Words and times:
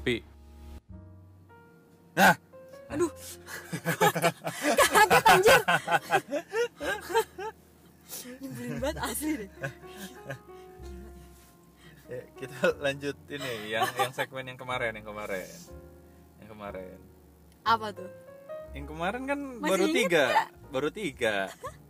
ngopi. 0.00 0.24
Nah, 2.16 2.32
aduh 2.90 3.12
kaget 4.90 5.24
anjir 5.30 5.60
nyebelin 8.42 8.74
banget 8.82 8.98
asli 8.98 9.32
deh 9.38 9.50
ya, 12.10 12.22
kita 12.34 12.58
lanjut 12.82 13.16
ini 13.30 13.52
yang 13.70 13.86
yang 13.94 14.10
segmen 14.10 14.42
yang 14.42 14.58
kemarin, 14.58 14.90
yang 14.98 15.06
kemarin. 15.06 15.46
Yang 16.42 16.48
kemarin. 16.50 16.98
apa 17.62 17.86
tuh 17.94 18.10
Yang 18.74 18.86
kemarin 18.88 19.22
kan 19.26 19.38
Masih 19.38 19.70
baru 19.70 19.84
inget 19.84 19.98
tiga, 20.00 20.24
nggak? 20.26 20.48
baru 20.70 20.88
tiga, 20.90 21.34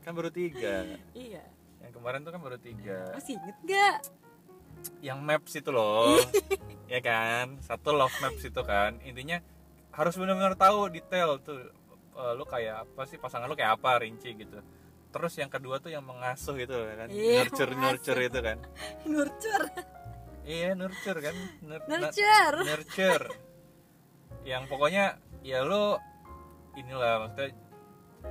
kan 0.02 0.12
baru 0.12 0.30
tiga. 0.30 0.74
iya 1.14 1.44
Yang 1.80 1.92
kemarin 1.96 2.20
tuh 2.20 2.32
kan 2.34 2.40
baru 2.42 2.58
tiga. 2.58 2.98
masih 3.14 3.40
inget 3.40 3.56
gak 3.64 3.96
Yang 5.00 5.18
maps 5.20 5.52
itu 5.54 5.70
loh, 5.70 6.16
ya 6.92 7.00
kan? 7.00 7.56
Satu 7.60 7.92
love 7.92 8.12
maps 8.20 8.42
itu 8.42 8.60
kan, 8.62 9.00
intinya 9.02 9.40
harus 9.90 10.14
benar-benar 10.14 10.54
tahu 10.54 10.88
detail 10.88 11.40
tuh, 11.40 11.72
eh, 12.14 12.32
lu 12.34 12.44
kayak 12.44 12.86
apa 12.86 13.02
sih 13.04 13.16
pasangan 13.16 13.48
lu 13.48 13.56
kayak 13.56 13.80
apa 13.80 14.00
rinci 14.00 14.36
gitu. 14.36 14.60
Terus 15.10 15.32
yang 15.34 15.50
kedua 15.50 15.82
tuh 15.82 15.90
yang 15.90 16.06
mengasuh 16.06 16.54
itu 16.54 16.70
kan, 16.70 17.08
Iya, 17.10 17.42
nurture 17.42 17.72
nurture 17.74 18.20
itu 18.22 18.38
kan. 18.38 18.58
nurture 19.04 19.66
Iya 20.40 20.72
nurture 20.72 21.18
kan, 21.20 21.36
Nur- 21.60 21.84
nurture 21.84 22.56
nurture. 22.62 23.26
Yang 24.42 24.62
pokoknya 24.68 25.04
ya 25.44 25.60
lu 25.62 25.96
inilah 26.76 27.26
maksudnya 27.26 27.52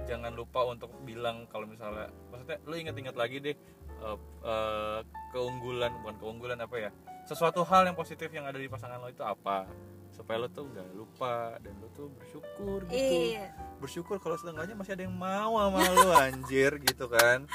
jangan 0.06 0.34
lupa 0.34 0.64
untuk 0.66 0.90
bilang 1.04 1.50
kalau 1.50 1.66
misalnya 1.66 2.10
maksudnya 2.30 2.58
lu 2.64 2.74
inget-inget 2.78 3.16
lagi 3.18 3.38
deh 3.42 3.56
eh, 4.00 5.00
keunggulan 5.34 5.92
bukan 6.02 6.16
keunggulan 6.18 6.60
apa 6.64 6.76
ya 6.90 6.92
sesuatu 7.30 7.62
hal 7.62 7.86
yang 7.86 7.94
positif 7.94 8.34
yang 8.34 8.50
ada 8.50 8.58
di 8.58 8.66
pasangan 8.66 8.98
lo 8.98 9.06
itu 9.06 9.22
apa? 9.22 9.70
Supaya 10.10 10.42
lo 10.42 10.50
tuh 10.50 10.66
nggak 10.66 10.90
lupa 10.98 11.62
dan 11.62 11.78
lo 11.78 11.94
tuh 11.94 12.10
bersyukur 12.18 12.90
gitu. 12.90 13.38
Iya. 13.38 13.54
Bersyukur 13.78 14.18
kalau 14.18 14.34
setengahnya 14.34 14.74
masih 14.74 14.98
ada 14.98 15.06
yang 15.06 15.14
mau 15.14 15.62
sama 15.62 15.80
lo 15.94 16.10
anjir 16.18 16.72
gitu 16.90 17.06
kan. 17.06 17.46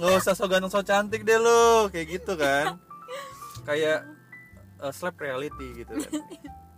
Nggak 0.00 0.24
usah 0.24 0.32
so 0.32 0.48
ganteng 0.48 0.72
so 0.72 0.80
cantik 0.80 1.28
deh 1.28 1.36
lo 1.36 1.92
kayak 1.92 2.08
gitu 2.08 2.40
kan. 2.40 2.80
Kayak 3.68 4.08
uh, 4.80 4.92
slap 4.96 5.20
reality 5.20 5.84
gitu 5.84 5.92
kan. 6.00 6.12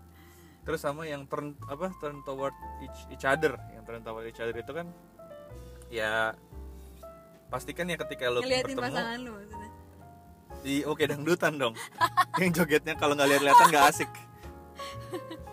Terus 0.67 0.83
sama 0.83 1.07
yang 1.07 1.31
turn 1.31 1.55
apa 1.71 1.95
turn 2.03 2.19
toward 2.27 2.53
each, 2.83 3.15
each 3.15 3.23
other 3.23 3.55
yang 3.71 3.87
turn 3.87 4.03
toward 4.03 4.27
each 4.27 4.43
other 4.43 4.59
itu 4.59 4.75
kan 4.75 4.91
ya 5.87 6.35
pastikan 7.51 7.91
ya 7.91 7.99
ketika 7.99 8.31
lo 8.31 8.41
ngeliatin 8.41 8.79
bertemu 8.79 8.87
pasangan 8.87 9.19
lu 9.19 9.31
maksudnya. 9.35 9.71
Di 10.63 10.75
oke 10.87 11.03
dangdutan 11.05 11.53
dong. 11.59 11.75
Yang 12.41 12.51
jogetnya 12.63 12.95
kalau 12.95 13.19
nggak 13.19 13.29
lihat-lihatan 13.37 13.67
nggak 13.75 13.87
asik. 13.91 14.11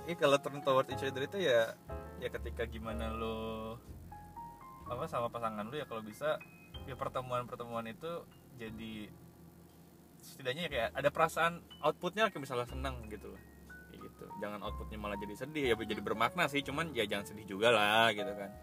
Ini 0.06 0.14
kalau 0.16 0.38
turn 0.40 0.62
toward 0.62 0.88
each 0.94 1.04
other 1.04 1.26
itu 1.26 1.42
ya 1.42 1.74
ya 2.22 2.30
ketika 2.32 2.64
gimana 2.70 3.12
lo 3.12 3.76
apa 4.88 5.04
sama 5.10 5.28
pasangan 5.28 5.68
lo 5.68 5.76
ya 5.76 5.84
kalau 5.90 6.00
bisa 6.06 6.40
ya 6.88 6.96
pertemuan-pertemuan 6.96 7.92
itu 7.92 8.24
jadi 8.56 9.12
setidaknya 10.22 10.64
ya 10.66 10.72
kayak 10.72 10.90
ada 10.96 11.10
perasaan 11.12 11.54
outputnya 11.84 12.32
kayak 12.32 12.46
misalnya 12.46 12.70
senang 12.70 13.10
gitu 13.10 13.34
loh. 13.34 13.42
Gitu. 13.98 14.26
Jangan 14.40 14.62
outputnya 14.62 15.02
malah 15.02 15.18
jadi 15.18 15.34
sedih 15.34 15.74
ya 15.74 15.76
jadi 15.76 16.02
bermakna 16.06 16.46
sih 16.46 16.62
cuman 16.62 16.94
ya 16.94 17.10
jangan 17.10 17.34
sedih 17.34 17.58
juga 17.58 17.74
lah 17.74 18.14
gitu 18.14 18.30
kan 18.38 18.54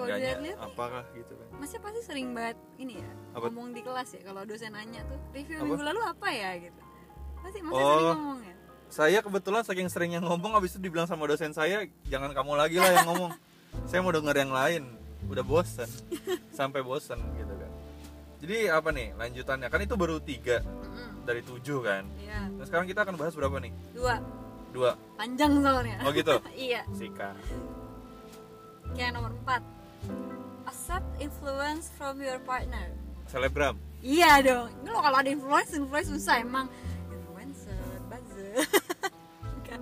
kalau 0.00 0.16
dilihat-lihat 0.16 0.56
nih 0.56 0.66
apakah 0.66 1.02
gitu 1.12 1.32
kan? 1.34 1.46
Masnya 1.56 1.80
pasti 1.80 2.00
sering 2.00 2.28
banget 2.32 2.56
ini 2.76 2.94
ya 2.96 3.10
Apa? 3.32 3.46
ngomong 3.46 3.68
di 3.70 3.80
kelas 3.80 4.08
ya 4.10 4.20
kalau 4.22 4.42
dosen 4.42 4.70
nanya 4.70 5.00
tuh 5.04 5.18
review 5.30 5.56
Apa? 5.56 5.64
minggu 5.66 5.84
lalu 5.84 6.00
apa 6.02 6.28
ya? 6.28 6.50
gitu. 6.58 6.80
Pasti 7.38 7.58
masnya 7.60 7.76
Oh. 7.78 7.88
sering 7.90 8.08
ngomong 8.16 8.40
ya? 8.40 8.54
saya 8.90 9.18
kebetulan 9.22 9.62
saking 9.62 9.86
seringnya 9.86 10.18
ngomong 10.18 10.50
abis 10.52 10.74
itu 10.74 10.82
dibilang 10.82 11.06
sama 11.06 11.22
dosen 11.24 11.52
saya 11.52 11.86
jangan 12.04 12.32
kamu 12.32 12.52
lagi 12.54 12.76
lah 12.76 12.90
yang 12.90 13.06
ngomong. 13.06 13.30
Saya 13.86 14.02
mau 14.02 14.10
denger 14.10 14.34
yang 14.36 14.50
lain. 14.50 14.82
Udah 15.30 15.44
bosan 15.44 15.86
sampai 16.58 16.82
bosan 16.82 17.22
gitu 17.36 17.54
kan. 17.54 17.70
Jadi 18.40 18.66
apa 18.66 18.88
nih 18.90 19.14
lanjutannya? 19.14 19.68
Kan 19.68 19.80
itu 19.80 19.94
baru 19.94 20.18
tiga 20.18 20.58
dari 21.22 21.38
tujuh 21.40 21.78
kan? 21.80 22.02
Iya. 22.18 22.50
Nah 22.50 22.64
sekarang 22.66 22.88
kita 22.88 23.04
akan 23.04 23.14
bahas 23.14 23.36
berapa 23.36 23.62
nih? 23.62 23.70
Dua. 23.94 24.18
Dua. 24.74 24.90
Panjang 25.14 25.62
soalnya. 25.62 26.02
Oh 26.02 26.10
gitu? 26.10 26.34
Iya. 26.56 26.82
Sika. 26.90 27.30
Kayak 28.90 29.14
nomor 29.14 29.30
empat 29.32 29.62
accept 30.66 31.06
influence 31.22 31.90
from 31.94 32.18
your 32.22 32.38
partner. 32.42 32.90
Selebgram? 33.30 33.78
Iya 34.00 34.40
dong. 34.40 34.68
Ini 34.80 34.88
lo 34.90 35.00
kalau 35.04 35.18
ada 35.20 35.30
influence 35.30 35.70
influence 35.76 36.08
susah 36.08 36.40
emang. 36.40 36.66
Influencer 37.12 37.78
buzzer. 38.08 38.54
Nggak. 39.60 39.80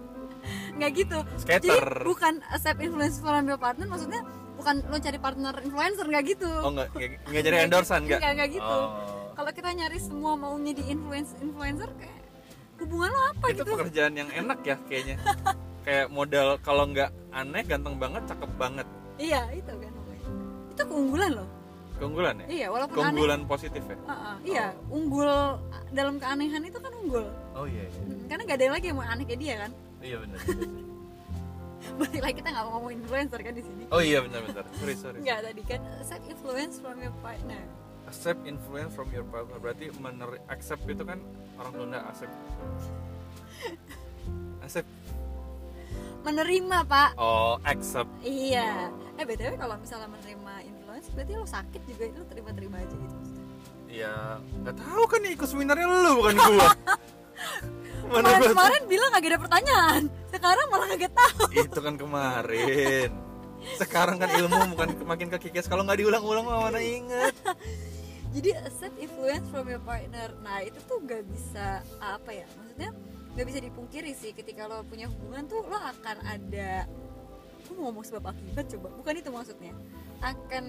nggak 0.77 0.91
gitu. 0.95 1.19
Skater. 1.41 1.65
jadi 1.65 2.05
bukan 2.05 2.35
accept 2.51 2.79
influence 2.83 3.17
from 3.23 3.47
your 3.47 3.61
partner 3.61 3.87
maksudnya 3.89 4.21
bukan 4.59 4.83
lo 4.91 4.97
cari 4.99 5.19
partner 5.23 5.55
influencer 5.63 6.07
nggak 6.11 6.25
gitu. 6.35 6.51
Oh 6.51 6.71
nggak 6.75 6.89
nggak 7.31 7.43
jadi 7.47 7.57
endorsean 7.65 8.03
nggak 8.05 8.21
nggak 8.21 8.49
gitu. 8.59 8.67
Oh. 8.67 8.91
kalau 9.39 9.55
kita 9.55 9.71
nyari 9.71 9.99
semua 10.03 10.35
maunya 10.35 10.75
di 10.75 10.83
influence 10.91 11.39
influencer 11.39 11.87
kayak 11.95 12.19
hubungan 12.83 13.11
lo 13.11 13.21
apa 13.35 13.47
itu 13.55 13.63
gitu? 13.63 13.71
pekerjaan 13.75 14.15
yang 14.19 14.31
enak 14.35 14.59
ya 14.67 14.77
kayaknya. 14.87 15.17
Kayak 15.89 16.13
modal 16.13 16.61
kalau 16.61 16.85
nggak 16.85 17.09
aneh 17.33 17.65
ganteng 17.65 17.97
banget 17.97 18.21
cakep 18.29 18.51
banget. 18.61 18.85
Iya 19.17 19.41
itu 19.57 19.73
kan. 19.73 19.93
Itu 20.79 20.85
keunggulan 20.87 21.31
loh. 21.35 21.49
Keunggulan 21.99 22.35
ya? 22.39 22.47
Iya 22.47 22.67
walaupun 22.71 23.03
aneh. 23.03 23.11
keunggulan 23.11 23.41
positif 23.51 23.83
ya? 23.83 23.99
Uh-uh, 24.07 24.37
iya 24.47 24.67
unggul 24.87 25.59
dalam 25.91 26.15
keanehan 26.23 26.63
itu 26.63 26.79
kan 26.79 26.93
unggul. 26.95 27.27
Oh 27.59 27.67
iya 27.67 27.91
iya. 27.91 28.01
Hmm, 28.07 28.23
karena 28.31 28.43
gak 28.47 28.59
ada 28.63 28.67
lagi 28.79 28.87
yang 28.87 28.99
mau 29.03 29.07
aneh 29.11 29.27
kayak 29.27 29.41
dia 29.43 29.55
kan. 29.67 29.71
Iya 29.99 30.17
benar 30.23 30.39
balik 31.99 32.21
lagi 32.21 32.35
kita 32.43 32.49
nggak 32.53 32.65
mau 32.69 32.73
ngomong 32.79 32.93
influencer 32.95 33.41
kan 33.43 33.55
di 33.55 33.63
sini. 33.65 33.85
Oh 33.91 34.03
iya 34.03 34.23
benar 34.23 34.41
benar. 34.47 34.65
Sorry 34.79 34.95
sorry. 34.95 35.19
Nggak 35.25 35.39
tadi 35.51 35.63
kan 35.67 35.81
accept 35.99 36.25
influence 36.31 36.75
from 36.79 36.97
your 37.03 37.15
partner. 37.25 37.63
Accept 38.07 38.41
influence 38.47 38.93
from 38.95 39.09
your 39.11 39.27
partner. 39.27 39.59
Berarti 39.59 39.91
mener 39.99 40.39
accept 40.47 40.87
itu 40.87 41.03
kan 41.03 41.19
orang 41.59 41.73
Sunda 41.75 41.99
accept. 42.07 42.35
Accept 44.69 44.91
menerima 46.23 46.79
pak. 46.85 47.11
Oh 47.17 47.57
accept. 47.65 48.11
Iya. 48.21 48.93
Eh 49.19 49.25
btw 49.25 49.57
kalau 49.59 49.77
misalnya 49.81 50.09
menerima 50.11 50.53
influence 50.67 51.09
berarti 51.15 51.33
lo 51.35 51.47
sakit 51.47 51.81
juga 51.87 52.03
lo 52.15 52.27
terima-terima 52.27 52.77
aja 52.79 52.95
gitu 52.95 53.15
maksudnya. 53.15 53.47
ya 53.89 54.37
nggak 54.37 54.77
tahu 54.85 55.03
kan 55.09 55.19
nih 55.25 55.33
ikut 55.33 55.49
seminarnya 55.49 55.87
lu 55.89 56.13
bukan 56.21 56.37
gua. 56.37 56.69
Mana 58.13 58.29
kemarin 58.37 58.51
kemarin 58.53 58.83
bilang 58.85 59.09
gak 59.17 59.25
ada 59.25 59.41
pertanyaan. 59.41 60.03
Sekarang 60.29 60.67
malah 60.69 60.87
gak 60.93 61.15
tahu. 61.17 61.43
Itu 61.57 61.79
kan 61.81 61.95
kemarin. 61.97 63.11
Sekarang 63.81 64.17
kan 64.21 64.29
ilmu 64.29 64.77
bukan 64.77 64.89
makin 65.09 65.29
kekikis. 65.33 65.67
Kalau 65.67 65.89
nggak 65.89 66.05
diulang-ulang 66.05 66.45
mana 66.47 66.79
inget 66.79 67.33
jadi 68.35 68.61
accept 68.65 68.97
influence 69.01 69.47
from 69.49 69.67
your 69.69 69.81
partner. 69.83 70.29
Nah 70.45 70.61
itu 70.61 70.79
tuh 70.85 71.01
gak 71.05 71.25
bisa 71.29 71.81
apa 72.01 72.31
ya 72.31 72.47
maksudnya 72.61 72.91
gak 73.31 73.45
bisa 73.45 73.59
dipungkiri 73.59 74.13
sih 74.13 74.33
ketika 74.33 74.65
lo 74.65 74.83
punya 74.83 75.07
hubungan 75.07 75.45
tuh 75.45 75.63
lo 75.63 75.77
akan 75.77 76.17
ada 76.23 76.87
gue 77.61 77.75
mau 77.75 77.89
ngomong 77.89 78.01
sebab 78.03 78.25
akibat 78.27 78.65
coba 78.71 78.89
bukan 78.95 79.15
itu 79.15 79.29
maksudnya 79.29 79.73
akan 80.19 80.65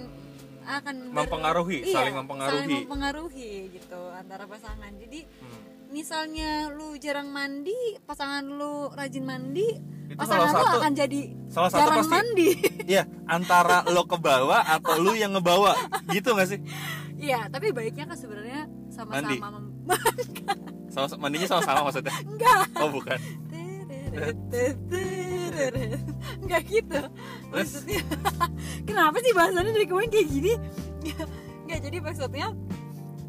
akan 0.62 0.96
Mempengaruhi, 1.10 1.82
iya, 1.82 1.96
saling 1.96 2.14
mempengaruhi. 2.16 2.60
saling 2.62 2.78
mempengaruhi 2.84 3.52
gitu 3.72 4.02
antara 4.12 4.44
pasangan 4.46 4.92
jadi 4.94 5.20
Hmm. 5.40 5.62
misalnya 5.90 6.50
lu 6.70 6.94
jarang 6.96 7.26
mandi 7.28 7.74
pasangan 8.00 8.44
lu 8.44 8.92
rajin 8.92 9.24
mandi 9.24 9.66
Itu 10.06 10.14
pasangan 10.16 10.46
salah 10.46 10.52
lu 10.52 10.66
satu. 10.68 10.78
akan 10.78 10.94
jadi 10.96 11.22
Salah 11.48 11.70
satu 11.72 11.80
jarang 11.82 11.98
pasti. 12.00 12.14
mandi 12.14 12.50
Iya, 12.92 13.04
antara 13.26 13.82
lo 13.88 14.04
ke 14.04 14.18
bawah 14.18 14.62
atau 14.62 14.98
lu 15.00 15.14
yang 15.14 15.32
ngebawa, 15.32 15.74
gitu 16.10 16.34
gak 16.34 16.50
sih? 16.50 16.60
iya 17.16 17.46
tapi 17.48 17.70
baiknya 17.70 18.06
kan 18.06 18.16
sebenarnya 18.16 18.62
sama-sama 18.90 19.69
mem- 19.90 20.18
Sama, 20.90 21.06
mandinya 21.18 21.48
sama-sama 21.48 21.86
maksudnya? 21.86 22.14
enggak 22.24 22.66
Oh 22.78 22.90
bukan. 22.90 23.20
Enggak 26.40 26.62
gitu? 26.66 27.00
Maksudnya 27.50 28.02
Kenapa 28.84 29.18
sih 29.20 29.32
bahasannya 29.32 29.72
dari 29.72 29.86
kemarin 29.86 30.10
kayak 30.10 30.28
gini 30.28 30.54
Enggak 31.64 31.80
jadi 31.86 31.98
maksudnya 32.02 32.48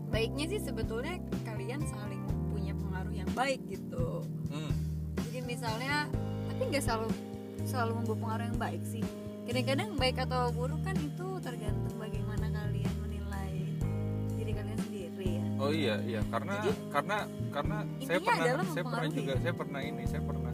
Baiknya 0.09 0.45
sih 0.49 0.61
sebetulnya 0.61 1.21
Kalian 1.45 1.85
saling 1.85 2.23
punya 2.49 2.73
pengaruh 2.75 3.15
yang 3.15 3.31
baik 3.33 3.61
gitu 3.69 4.25
Hmm. 4.51 4.73
Jadi 5.29 5.47
misalnya 5.47 6.09
Tapi 6.49 6.63
nggak 6.67 6.83
selalu 6.83 7.09
Selalu 7.63 7.93
membawa 7.95 8.19
pengaruh 8.19 8.45
yang 8.49 8.59
baik 8.59 8.83
sih 8.83 9.05
Kadang-kadang 9.45 9.89
baik 9.95 10.17
atau 10.19 10.51
buruk 10.51 10.81
kan 10.81 10.97
itu 10.97 11.29
Tergantung 11.39 11.95
Oh 15.61 15.69
iya 15.69 16.01
iya. 16.09 16.25
Karena 16.33 16.57
Jadi, 16.65 16.71
karena 16.89 17.17
karena 17.53 17.77
saya 18.01 18.19
pernah 18.25 18.45
saya 18.65 18.85
pernah 18.89 19.09
juga 19.13 19.35
saya 19.37 19.55
pernah 19.55 19.81
ini 19.85 20.03
saya 20.09 20.23
pernah 20.25 20.53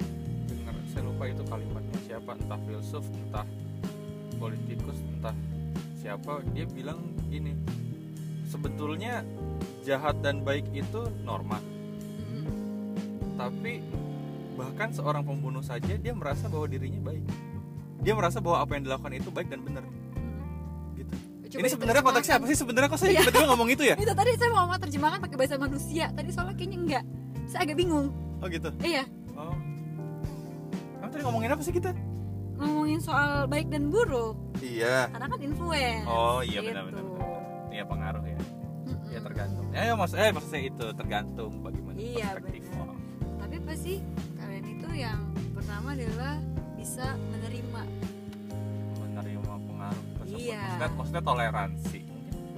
dengar 0.50 0.74
saya 0.90 1.02
lupa 1.06 1.24
itu 1.30 1.42
kalimatnya 1.46 1.98
siapa 2.02 2.30
entah 2.34 2.60
filsuf 2.66 3.04
entah 3.14 3.46
politikus 4.42 4.98
entah 5.06 5.36
siapa 5.94 6.42
dia 6.50 6.66
bilang 6.66 7.06
gini 7.30 7.54
sebetulnya 8.50 9.22
jahat 9.86 10.18
dan 10.26 10.42
baik 10.42 10.66
itu 10.74 11.06
norma. 11.22 11.62
Mm-mm. 11.62 12.46
tapi 13.38 13.78
bahkan 14.58 14.90
seorang 14.90 15.22
pembunuh 15.22 15.62
saja 15.62 15.94
dia 15.94 16.14
merasa 16.16 16.50
bahwa 16.50 16.66
dirinya 16.66 16.98
baik. 17.06 17.22
Dia 18.02 18.14
merasa 18.18 18.42
bahwa 18.42 18.64
apa 18.64 18.74
yang 18.74 18.90
dilakukan 18.90 19.14
itu 19.14 19.30
baik 19.30 19.48
dan 19.50 19.60
benar 19.62 19.84
ini 21.56 21.68
sebenarnya 21.68 22.02
konteksnya 22.02 22.34
apa 22.36 22.44
sih? 22.44 22.56
Sebenarnya 22.56 22.88
kok 22.88 22.98
saya 22.98 23.10
Iya. 23.10 23.20
tiba-tiba 23.22 23.46
ngomong 23.48 23.68
itu 23.68 23.82
ya? 23.82 23.94
Itu 23.94 24.12
tadi 24.12 24.30
saya 24.34 24.50
mau 24.50 24.68
terjemahkan 24.72 25.18
pakai 25.18 25.36
bahasa 25.36 25.56
manusia. 25.56 26.06
Tadi 26.10 26.28
soalnya 26.28 26.54
kayaknya 26.54 26.78
enggak. 26.78 27.04
Saya 27.46 27.60
agak 27.64 27.76
bingung. 27.76 28.06
Oh 28.36 28.46
gitu? 28.46 28.68
Iya. 28.78 29.02
Oh. 29.32 29.54
Kamu 30.96 31.10
tadi 31.10 31.22
ngomongin 31.22 31.50
apa 31.50 31.62
sih 31.62 31.72
kita? 31.72 31.90
Ngomongin 32.56 32.98
soal 32.98 33.44
baik 33.46 33.68
dan 33.68 33.88
buruk. 33.88 34.36
Iya. 34.58 35.08
Karena 35.08 35.26
kan 35.26 35.40
influence 35.40 36.06
oh 36.06 36.40
iya 36.40 36.58
gitu. 36.58 36.72
benar-benar 36.72 37.04
iya 37.68 37.84
pengaruh 37.84 38.24
ya. 38.24 38.38
Mm-mm. 38.86 39.08
ya 39.08 39.20
tergantung. 39.20 39.64
Ya 39.70 39.92
maksud 39.92 40.16
eh 40.16 40.30
maksudnya 40.30 40.62
itu 40.64 40.86
tergantung 40.94 41.52
bagaimana 41.60 41.96
Iya, 41.96 42.26
perspektif. 42.32 42.64
benar. 42.66 42.88
tapi 43.36 43.56
pasti 43.62 43.94
kalian 44.34 44.64
itu 44.66 44.88
yang 44.92 45.20
pertama 45.52 45.92
adalah 45.92 46.34
bisa 46.74 47.06
maksudnya, 50.76 50.96
maksudnya 51.00 51.22
toleransi 51.24 52.00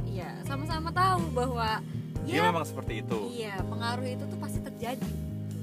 iya 0.06 0.30
sama-sama 0.42 0.90
tahu 0.90 1.22
bahwa 1.30 1.78
dia 2.26 2.44
ya 2.44 2.50
memang 2.50 2.64
seperti 2.66 2.92
itu 3.06 3.18
iya 3.32 3.56
pengaruh 3.62 4.06
itu 4.06 4.24
tuh 4.26 4.38
pasti 4.42 4.58
terjadi 4.60 5.10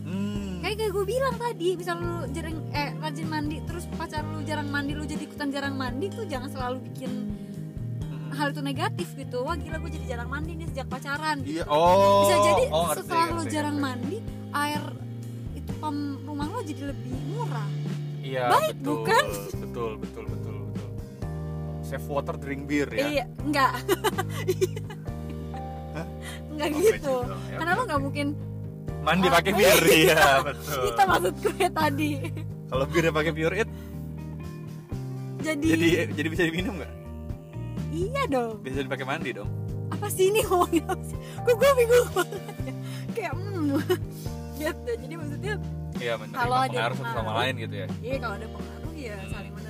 hmm. 0.07 0.63
kayak 0.63 0.75
kayak 0.79 0.91
gue 0.95 1.05
bilang 1.05 1.35
tadi 1.35 1.67
misal 1.75 1.95
lu 1.99 2.15
jarang 2.31 2.57
eh 2.71 2.89
rajin 2.97 3.27
mandi 3.27 3.57
terus 3.67 3.85
pacar 3.99 4.23
lu 4.23 4.39
jarang 4.47 4.67
mandi 4.71 4.91
lu 4.95 5.03
jadi 5.03 5.23
ikutan 5.27 5.51
jarang 5.51 5.75
mandi 5.75 6.07
tuh 6.09 6.23
jangan 6.25 6.49
selalu 6.49 6.77
bikin 6.89 7.11
Mm-mm. 8.01 8.31
hal 8.33 8.55
itu 8.55 8.61
negatif 8.63 9.07
gitu 9.13 9.43
wah 9.43 9.59
gila 9.59 9.77
gue 9.77 9.91
jadi 10.01 10.05
jarang 10.17 10.29
mandi 10.31 10.51
nih 10.57 10.67
sejak 10.71 10.87
pacaran 10.87 11.37
iya 11.43 11.63
gitu. 11.67 11.69
oh 11.69 12.23
bisa 12.25 12.35
jadi 12.39 12.63
oh, 12.71 12.83
ngerti, 12.89 12.99
setelah 13.03 13.27
lu 13.27 13.35
ngerti, 13.35 13.53
jarang 13.53 13.77
ngerti. 13.77 13.85
mandi 13.85 14.17
air 14.55 14.83
itu 15.53 15.71
pam 15.83 15.95
rumah 16.23 16.47
lo 16.47 16.59
jadi 16.63 16.81
lebih 16.89 17.13
murah 17.29 17.69
iya 18.25 18.49
Baik, 18.49 18.75
betul, 18.81 18.89
bukan? 18.89 19.25
betul 19.61 19.91
betul 20.01 20.23
betul 20.25 20.44
save 21.85 22.07
water 22.07 22.35
drink 22.35 22.65
beer 22.65 22.89
ya? 22.89 23.07
Iya 23.07 23.25
enggak. 23.39 23.71
Enggak 26.49 26.67
Oh, 26.67 26.79
gitu. 26.79 27.15
dong, 27.21 27.41
ya, 27.45 27.57
karena 27.59 27.71
oke, 27.71 27.77
lo 27.77 27.83
nggak 27.85 28.01
mungkin 28.01 28.27
mandi 29.01 29.27
Ah, 29.27 29.33
pakai 29.37 29.51
bir 29.53 29.79
iya 30.01 30.23
betul. 30.41 30.81
kita 30.89 31.03
maksud 31.05 31.33
gue 31.37 31.67
tadi. 31.69 32.11
Kalau 32.65 32.85
birnya 32.87 33.11
pakai 33.11 33.31
pure 33.31 33.55
it? 33.55 33.69
Jadi, 35.37 35.65
jadi 35.69 35.87
jadi 36.09 36.27
bisa 36.27 36.41
diminum 36.43 36.73
nggak? 36.75 36.93
Iya 37.93 38.23
dong. 38.27 38.55
Bisa 38.59 38.81
dipakai 38.81 39.05
mandi 39.05 39.29
dong? 39.31 39.49
Apa 39.93 40.09
sih 40.09 40.33
ini 40.33 40.41
ngomongin 40.41 40.83
apa 40.83 41.03
sih 41.05 41.17
kok 41.37 41.53
gue 41.53 41.71
bingung 41.77 42.09
banget 42.11 42.41
ya? 42.41 42.73
Kayak 43.13 43.31
hmm. 43.35 43.77
Gitu 44.55 44.91
jadi 44.97 45.13
maksudnya 45.13 45.53
iya 45.95 46.13
menerima 46.17 46.39
Kalau 46.39 46.57
ada 46.57 46.71
pengaruh 46.71 46.95
satu 46.95 47.05
sama 47.05 47.13
pengaruh. 47.21 47.35
lain 47.37 47.53
gitu 47.61 47.75
ya? 47.75 47.87
Iya 48.01 48.15
kalau 48.17 48.35
ada 48.35 48.47
pengaruh 48.49 48.93
ya 48.95 49.15
saling 49.29 49.51
gitu 49.51 49.59
terus 49.61 49.64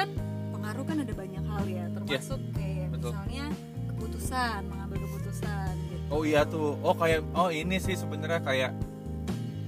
kan 0.00 0.08
pengaruh 0.50 0.84
kan 0.84 0.96
ada 0.98 1.12
banyak 1.12 1.44
hal 1.46 1.64
ya 1.66 1.84
termasuk 1.90 2.40
kayak 2.50 2.68
Iya, 2.70 2.86
betul. 2.88 3.10
misalnya 3.12 3.44
keputusan 3.86 4.60
mengambil 4.64 4.98
keputusan 5.02 5.72
gitu. 5.86 6.04
Oh 6.08 6.22
iya 6.22 6.40
tuh. 6.42 6.70
Oh 6.80 6.94
kayak 6.94 7.20
oh 7.32 7.48
ini 7.48 7.76
sih 7.76 7.94
sebenarnya 7.94 8.40
kayak 8.40 8.70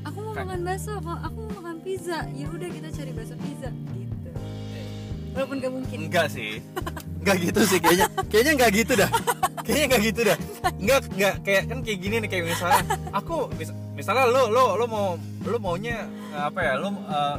aku 0.02 0.18
mau 0.18 0.32
Kayak- 0.32 0.48
makan 0.48 0.60
bakso 0.62 0.92
aku 0.94 1.10
aku 1.12 1.38
mau 1.40 1.52
makan 1.60 1.76
pizza. 1.80 2.18
Ya 2.32 2.46
udah 2.48 2.68
kita 2.68 2.88
cari 2.90 3.10
bakso 3.12 3.34
pizza 3.36 3.68
gitu. 3.92 4.28
Walaupun 5.32 5.56
gak 5.58 5.72
mungkin. 5.72 5.98
Enggak 6.02 6.26
sih. 6.28 6.60
Enggak 7.18 7.36
gitu 7.40 7.60
sih 7.62 7.78
kayaknya. 7.78 8.06
Kayaknya 8.26 8.52
enggak 8.52 8.70
gitu 8.74 8.92
dah. 8.94 9.10
Kayaknya 9.62 9.84
enggak 9.86 10.02
gitu 10.02 10.20
dah. 10.22 10.38
Enggak 10.74 10.98
enggak. 11.08 11.34
Kayak 11.40 11.62
kan 11.66 11.78
kayak 11.80 11.98
gini 12.00 12.14
nih 12.18 12.28
kayak 12.28 12.44
misalnya 12.48 12.82
aku 13.12 13.36
mis- 13.54 13.76
misalnya 13.92 14.24
lo 14.26 14.42
lo 14.48 14.64
lo 14.74 14.84
mau 14.86 15.06
lo 15.42 15.56
maunya 15.58 16.04
eh, 16.32 16.42
apa 16.42 16.60
ya 16.60 16.72
lo 16.76 16.88
eh, 16.90 17.36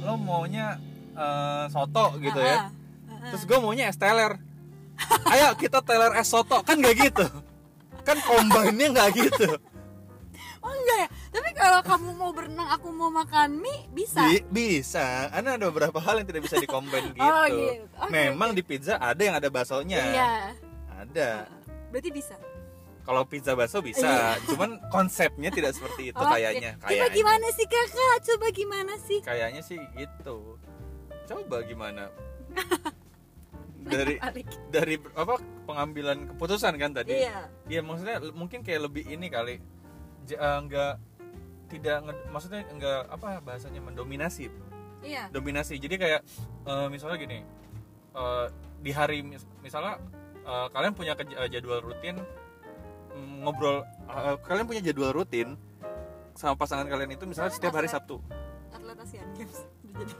lo 0.00 0.14
maunya 0.14 0.78
eh, 1.16 1.64
soto 1.68 2.06
gitu 2.20 2.36
ya. 2.38 2.56
Ah, 2.56 2.60
ah, 2.62 3.12
ah. 3.16 3.28
terus 3.32 3.42
gue 3.42 3.56
maunya 3.56 3.88
es 3.88 3.96
teler. 3.96 4.36
Ayo 5.26 5.56
kita 5.56 5.80
teler 5.80 6.12
es 6.14 6.28
soto. 6.28 6.60
Kan 6.62 6.78
nggak 6.78 6.96
gitu. 7.00 7.24
Kan 8.04 8.20
combine-nya 8.22 8.86
nggak 8.92 9.08
gitu. 9.16 9.48
Oh 10.60 10.72
enggak 10.72 10.98
ya? 10.98 11.08
Tapi 11.30 11.50
kalau 11.54 11.80
kamu 11.80 12.08
mau 12.12 12.30
berenang 12.34 12.66
aku 12.68 12.90
mau 12.90 13.06
makan 13.06 13.62
mie 13.62 13.86
bisa? 13.88 14.18
Bi- 14.26 14.46
bisa. 14.48 15.30
Karena 15.30 15.54
ada 15.54 15.64
beberapa 15.70 15.98
hal 16.00 16.18
yang 16.18 16.26
tidak 16.26 16.42
bisa 16.42 16.56
dikombin 16.58 17.06
gitu, 17.14 17.22
Oh, 17.22 17.46
gitu. 17.46 17.86
Oke, 18.02 18.10
memang 18.10 18.50
oke. 18.50 18.58
di 18.58 18.62
pizza 18.66 18.98
ada 18.98 19.22
yang 19.22 19.38
ada 19.38 19.46
baksonya. 19.46 20.00
Iya. 20.02 20.30
Ada. 20.90 21.30
Berarti 21.94 22.10
bisa? 22.10 22.34
Kalau 23.06 23.22
pizza 23.22 23.54
bakso 23.54 23.78
bisa. 23.78 24.34
Cuman 24.50 24.82
konsepnya 24.90 25.54
tidak 25.54 25.78
seperti 25.78 26.10
itu 26.10 26.18
Oke. 26.18 26.26
kayaknya 26.34 26.74
coba 26.74 26.90
kayaknya. 26.90 27.14
gimana 27.14 27.46
sih 27.54 27.66
kakak? 27.70 28.16
Coba 28.26 28.46
gimana 28.50 28.92
sih? 28.98 29.18
Kayaknya 29.22 29.62
sih 29.62 29.78
gitu 29.94 30.58
coba 31.26 31.56
gimana? 31.62 32.08
Dari 33.86 34.18
dari 34.66 34.98
apa 35.14 35.38
pengambilan 35.62 36.34
keputusan 36.34 36.74
kan 36.74 36.90
tadi? 36.90 37.22
Iya. 37.22 37.46
Iya 37.70 37.80
maksudnya 37.86 38.18
mungkin 38.34 38.66
kayak 38.66 38.90
lebih 38.90 39.06
ini 39.06 39.30
kali. 39.30 39.62
J- 40.26 40.34
eh, 40.34 40.58
nggak 40.66 40.92
tidak 41.70 41.98
nge- 42.02 42.26
maksudnya 42.34 42.66
nggak 42.66 43.00
apa 43.14 43.38
bahasanya 43.46 43.78
mendominasi. 43.78 44.50
Iya. 45.06 45.30
Dominasi. 45.30 45.78
Jadi 45.78 46.02
kayak 46.02 46.20
eh, 46.66 46.86
misalnya 46.90 47.14
gini 47.14 47.46
eh, 48.10 48.46
di 48.82 48.90
hari 48.90 49.22
mis- 49.22 49.46
misalnya 49.62 50.02
eh, 50.42 50.66
kalian 50.74 50.94
punya 50.98 51.14
eh, 51.14 51.46
jadwal 51.46 51.78
rutin 51.78 52.18
mm, 53.14 53.46
ngobrol 53.46 53.86
eh, 54.10 54.34
kalian 54.42 54.66
punya 54.66 54.82
jadwal 54.82 55.14
rutin 55.14 55.54
sama 56.34 56.58
pasangan 56.58 56.90
kalian 56.90 57.14
itu 57.14 57.22
misalnya 57.22 57.54
Kalian 57.54 57.62
setiap 57.62 57.74
hari. 57.78 57.86
Sabtu 57.86 58.18
Asian 59.06 59.28
Games? 59.38 59.58
Jadi 59.96 60.12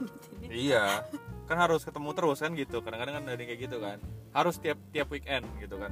ini 0.47 0.71
iya. 0.71 1.03
Kan 1.45 1.59
harus 1.59 1.83
ketemu 1.83 2.09
terus 2.11 2.39
kan 2.39 2.51
gitu. 2.51 2.79
Kadang-kadang 2.79 3.19
kan 3.19 3.23
ada 3.27 3.37
kayak 3.37 3.59
gitu 3.59 3.77
kan. 3.77 3.99
Harus 4.31 4.55
tiap 4.57 4.79
tiap 4.89 5.11
weekend 5.11 5.43
gitu 5.59 5.75
kan. 5.75 5.91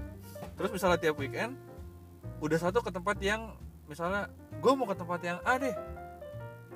Terus 0.56 0.72
misalnya 0.72 0.98
tiap 0.98 1.20
weekend 1.20 1.60
udah 2.40 2.58
satu 2.58 2.80
ke 2.80 2.90
tempat 2.90 3.20
yang 3.20 3.52
misalnya 3.86 4.32
gue 4.58 4.72
mau 4.74 4.88
ke 4.88 4.96
tempat 4.96 5.20
yang 5.22 5.38
A 5.44 5.60
deh. 5.60 5.76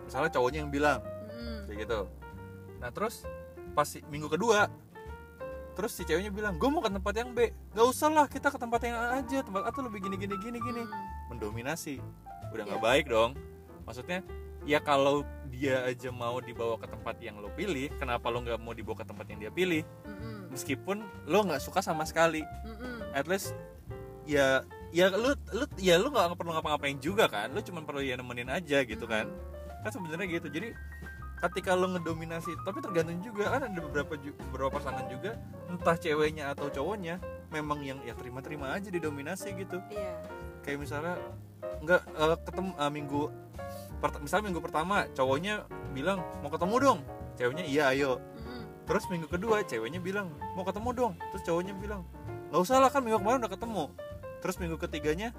Misalnya 0.03 0.29
cowoknya 0.29 0.59
yang 0.61 0.71
bilang 0.71 0.99
Mm. 1.29 1.59
kayak 1.65 1.79
gitu. 1.87 1.99
Nah 2.77 2.91
terus 2.91 3.23
pas 3.71 3.87
minggu 4.11 4.27
kedua 4.27 4.67
terus 5.71 5.95
si 5.95 6.03
ceweknya 6.03 6.27
bilang 6.27 6.59
gue 6.59 6.67
mau 6.67 6.83
ke 6.83 6.91
tempat 6.91 7.13
yang 7.15 7.31
B. 7.31 7.47
Gak 7.71 7.87
usah 7.87 8.11
lah 8.11 8.27
kita 8.27 8.51
ke 8.51 8.59
tempat 8.59 8.83
yang 8.83 8.95
A 8.95 9.23
aja. 9.23 9.39
Tempat 9.39 9.63
A 9.63 9.69
tuh 9.71 9.87
lebih 9.87 10.03
gini 10.03 10.19
gini 10.19 10.35
gini 10.35 10.59
gini. 10.59 10.83
Mm. 10.83 10.91
mendominasi. 11.31 12.03
Udah 12.51 12.63
nggak 12.65 12.81
Iya. 12.81 12.87
baik 12.91 13.05
dong. 13.07 13.31
Maksudnya 13.87 14.19
ya 14.67 14.79
kalau 14.83 15.23
dia 15.49 15.83
aja 15.87 16.09
mau 16.13 16.39
dibawa 16.39 16.79
ke 16.79 16.87
tempat 16.87 17.15
yang 17.19 17.39
lo 17.41 17.51
pilih 17.51 17.91
kenapa 17.99 18.31
lo 18.31 18.43
nggak 18.43 18.59
mau 18.61 18.71
dibawa 18.75 19.01
ke 19.01 19.05
tempat 19.07 19.25
yang 19.31 19.39
dia 19.43 19.51
pilih? 19.51 19.83
Mm-mm. 20.07 20.51
meskipun 20.53 21.05
lo 21.29 21.39
nggak 21.45 21.61
suka 21.61 21.79
sama 21.83 22.03
sekali. 22.05 22.41
Mm-mm. 22.41 23.13
at 23.13 23.25
least 23.25 23.53
ya 24.29 24.61
ya 24.93 25.09
lu 25.13 25.33
lu 25.53 25.65
ya 25.77 25.97
lu 25.97 26.09
nggak 26.13 26.37
perlu 26.37 26.53
ngapa-ngapain 26.53 26.97
juga 27.01 27.29
kan? 27.29 27.49
Lu 27.53 27.61
cuma 27.61 27.81
perlu 27.85 28.01
ya 28.01 28.17
nemenin 28.17 28.49
aja 28.49 28.85
gitu 28.85 29.05
kan? 29.05 29.29
Kan 29.85 29.91
sebenarnya 29.93 30.27
gitu. 30.27 30.47
Jadi 30.49 30.73
ketika 31.39 31.71
lo 31.71 31.87
ngedominasi 31.95 32.51
tapi 32.67 32.83
tergantung 32.83 33.23
juga 33.23 33.55
kan 33.55 33.71
ada 33.71 33.79
beberapa 33.79 34.19
beberapa 34.51 34.75
pasangan 34.75 35.07
juga 35.07 35.39
entah 35.71 35.95
ceweknya 35.95 36.51
atau 36.51 36.67
cowoknya 36.67 37.15
memang 37.47 37.79
yang 37.79 37.99
ya 38.03 38.11
terima-terima 38.13 38.75
aja 38.75 38.91
didominasi 38.91 39.55
gitu. 39.55 39.79
Iya. 39.87 40.13
Kayak 40.67 40.77
misalnya 40.83 41.15
nggak 41.79 42.01
eh, 42.05 42.37
ketemu 42.43 42.71
eh, 42.75 42.91
minggu 42.91 43.23
misalnya 44.23 44.51
minggu 44.51 44.61
pertama 44.63 45.05
cowoknya 45.11 45.67
bilang 45.91 46.23
mau 46.39 46.49
ketemu 46.49 46.75
dong? 46.79 46.99
Ceweknya 47.35 47.65
iya 47.67 47.83
ayo. 47.95 48.19
Mm-mm. 48.19 48.63
terus 48.89 49.05
minggu 49.05 49.29
kedua 49.29 49.61
ceweknya 49.61 50.01
bilang 50.01 50.33
mau 50.57 50.65
ketemu 50.65 50.89
dong? 50.95 51.13
Terus 51.31 51.43
cowoknya 51.45 51.73
bilang 51.77 52.01
nggak 52.49 52.61
usah 52.63 52.81
lah 52.81 52.89
kan 52.89 53.05
minggu 53.05 53.21
kemarin 53.21 53.43
udah 53.45 53.53
ketemu. 53.53 53.83
Terus 54.39 54.55
minggu 54.57 54.77
ketiganya 54.79 55.29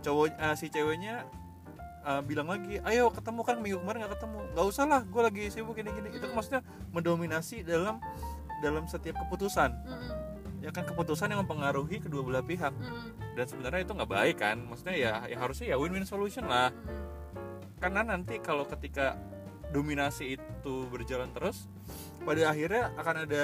cowok 0.00 0.34
eh, 0.34 0.54
si 0.56 0.66
ceweknya 0.72 1.26
eh, 2.06 2.20
bilang 2.24 2.48
lagi 2.48 2.80
ayo 2.82 3.10
ketemu 3.12 3.40
kan 3.44 3.56
minggu 3.60 3.78
kemarin 3.84 3.98
nggak 4.06 4.14
ketemu. 4.16 4.40
Nggak 4.56 4.66
usah 4.72 4.84
lah 4.88 5.00
gue 5.04 5.22
lagi 5.22 5.42
sibuk 5.52 5.74
gini 5.76 5.90
gini. 5.92 6.08
Itu 6.14 6.26
Mm. 6.30 6.34
maksudnya 6.38 6.62
mendominasi 6.94 7.66
dalam 7.66 8.00
dalam 8.64 8.88
setiap 8.88 9.20
keputusan. 9.26 9.70
Mm-mm. 9.84 10.26
ya 10.58 10.74
kan 10.74 10.82
keputusan 10.82 11.30
yang 11.30 11.46
mempengaruhi 11.46 12.02
kedua 12.02 12.26
belah 12.26 12.42
pihak. 12.42 12.74
Dan 13.38 13.46
sebenarnya 13.46 13.86
itu 13.86 13.94
nggak 13.94 14.10
baik 14.10 14.36
kan? 14.42 14.58
Maksudnya 14.66 14.96
ya 14.98 15.12
yang 15.30 15.38
harusnya 15.38 15.70
ya 15.70 15.76
win-win 15.78 16.02
solution 16.02 16.50
lah. 16.50 16.74
Karena 17.78 18.02
nanti 18.02 18.42
kalau 18.42 18.66
ketika 18.66 19.14
dominasi 19.70 20.36
itu 20.38 20.74
berjalan 20.90 21.30
terus 21.30 21.70
pada 22.26 22.50
akhirnya 22.50 22.90
akan 22.98 23.16
ada 23.24 23.42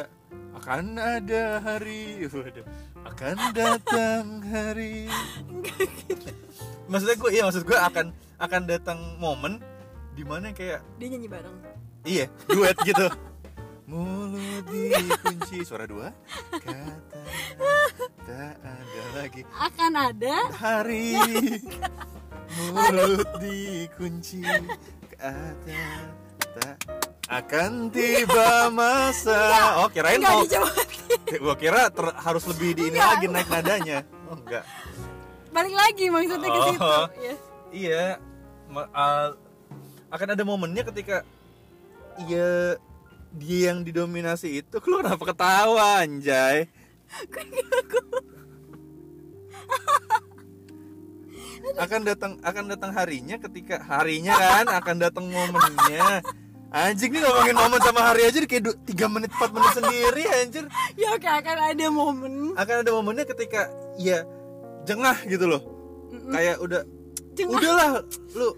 akan 0.55 0.85
ada 0.99 1.43
hari 1.62 2.26
waduh, 2.26 2.67
akan 3.07 3.37
datang 3.55 4.43
hari. 4.43 5.07
Maksudnya 6.91 7.17
gue 7.17 7.31
iya 7.33 7.43
maksud 7.47 7.64
gue 7.64 7.79
akan 7.79 8.07
akan 8.38 8.62
datang 8.67 8.99
momen 9.23 9.62
di 10.14 10.23
mana 10.26 10.50
kayak 10.50 10.83
dia 10.99 11.07
nyanyi 11.11 11.29
bareng. 11.31 11.57
Iya 12.05 12.26
duet 12.50 12.76
gitu. 12.85 13.07
Mulut 13.85 14.64
dikunci 14.69 15.61
suara 15.64 15.85
dua. 15.85 16.09
Kata 16.57 16.83
tak 18.25 18.55
ada 18.64 19.03
lagi. 19.17 19.43
Akan 19.55 19.93
ada 19.93 20.37
hari 20.57 21.17
mulut 22.56 23.28
dikunci 23.38 24.42
kata 25.11 25.82
tak 26.54 26.76
akan 27.25 27.88
tiba 27.88 28.68
masa. 28.68 29.80
Oh 29.80 29.88
kirain 29.88 30.20
Enggak 30.20 30.34
mau 30.37 30.44
gua 31.40 31.56
kira 31.56 31.88
ter- 31.88 32.18
harus 32.20 32.44
lebih 32.46 32.70
di 32.75 32.82
ini 32.88 32.96
Enggak. 32.96 33.11
lagi 33.11 33.26
naik 33.26 33.49
nadanya. 33.49 33.99
Oh 34.28 34.37
enggak. 34.37 34.64
Balik 35.50 35.75
lagi 35.75 36.04
maksudnya 36.08 36.46
ke 36.46 36.54
Oh. 36.54 36.66
situ. 36.68 36.94
Ya. 37.18 37.34
iya. 37.73 38.04
Ma- 38.68 38.90
al- 38.90 39.38
akan 40.11 40.28
ada 40.30 40.44
momennya 40.44 40.84
ketika 40.84 41.26
iya 42.23 42.78
dia 43.34 43.73
yang 43.73 43.82
didominasi 43.82 44.62
itu 44.62 44.76
lu 44.84 45.02
kenapa 45.02 45.26
ketawa 45.26 46.06
anjay 46.06 46.70
akan 51.76 52.00
datang 52.04 52.32
akan 52.42 52.64
datang 52.70 52.90
harinya 52.94 53.37
ketika 53.38 53.82
harinya 53.82 54.34
kan 54.34 54.66
akan 54.70 54.96
datang 55.00 55.25
momennya. 55.28 56.23
Anjing 56.75 57.14
nih 57.14 57.23
ngomongin 57.23 57.54
momen 57.54 57.80
sama 57.87 58.02
hari 58.02 58.26
aja 58.26 58.42
kayak 58.50 58.75
tiga 58.82 59.06
menit 59.06 59.30
4 59.30 59.46
menit 59.54 59.73
sendiri 59.78 60.25
anjir. 60.42 60.64
Ya 60.99 61.14
oke 61.14 61.23
akan 61.23 61.56
ada 61.70 61.87
momen. 61.87 62.32
Akan 62.58 62.82
ada 62.82 62.90
momennya 62.90 63.23
ketika 63.30 63.70
ya 63.94 64.26
jengah 64.82 65.14
gitu 65.30 65.46
loh. 65.46 65.62
Kayak 66.34 66.58
udah 66.58 66.82
Jengah. 67.38 67.54
udahlah 67.58 67.90
lu 68.34 68.49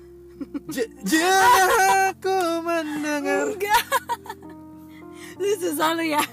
jengah 1.05 1.69
aku 2.13 2.37
mendengar. 2.65 3.53
Enggak. 3.53 3.85
Lu 5.37 5.53
susah 5.61 5.93
lu 5.93 6.05
ya. 6.09 6.25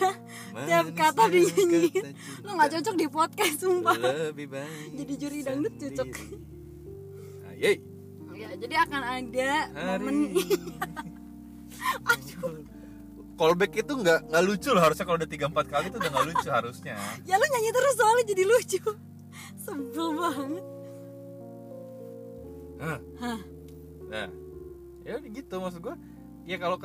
Tiap 0.54 0.88
kata 0.96 1.28
dinyanyi 1.28 1.92
lu 2.48 2.50
nggak 2.56 2.80
cocok 2.80 2.96
di 2.96 3.08
podcast 3.12 3.60
sumpah. 3.60 3.98
lebih 4.32 4.48
baik 4.56 5.04
Jadi 5.04 5.14
juri 5.20 5.40
dangdut 5.44 5.76
cocok. 5.76 6.10
Ya 7.64 7.74
jadi 8.60 8.76
akan 8.84 9.02
ada 9.02 9.52
Hari. 9.72 10.04
momen. 10.04 10.16
Callback 13.34 13.74
itu 13.82 13.94
nggak 13.98 14.30
nggak 14.30 14.44
lucu 14.46 14.70
loh. 14.72 14.84
Harusnya 14.84 15.06
kalau 15.10 15.18
udah 15.18 15.30
tiga 15.30 15.46
empat 15.50 15.66
kali 15.66 15.90
itu 15.90 15.98
udah 15.98 16.12
nggak 16.14 16.28
lucu 16.30 16.50
harusnya. 16.54 16.96
Ya 17.30 17.36
lu 17.42 17.46
nyanyi 17.50 17.72
terus 17.74 17.94
soalnya 17.98 18.26
jadi 18.30 18.44
lucu. 18.46 18.82
Sebel 19.58 20.08
banget. 20.14 20.66
Hah. 22.84 23.00
Hah. 23.24 23.40
nah 24.12 24.30
ya 25.08 25.18
gitu 25.24 25.56
maksud 25.58 25.82
gua. 25.82 25.96
Ya 26.46 26.62
kalau 26.62 26.78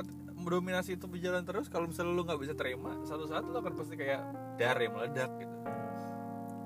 dominasi 0.49 0.97
itu 0.97 1.05
berjalan 1.05 1.45
terus 1.45 1.69
kalau 1.69 1.91
misalnya 1.91 2.17
lu 2.17 2.23
nggak 2.25 2.41
bisa 2.41 2.55
terima 2.57 2.97
satu 3.05 3.29
saat 3.29 3.45
lu 3.45 3.59
akan 3.59 3.75
pasti 3.77 3.95
kayak 3.99 4.23
dar 4.57 4.79
yang 4.81 4.97
meledak 4.97 5.31
gitu. 5.37 5.57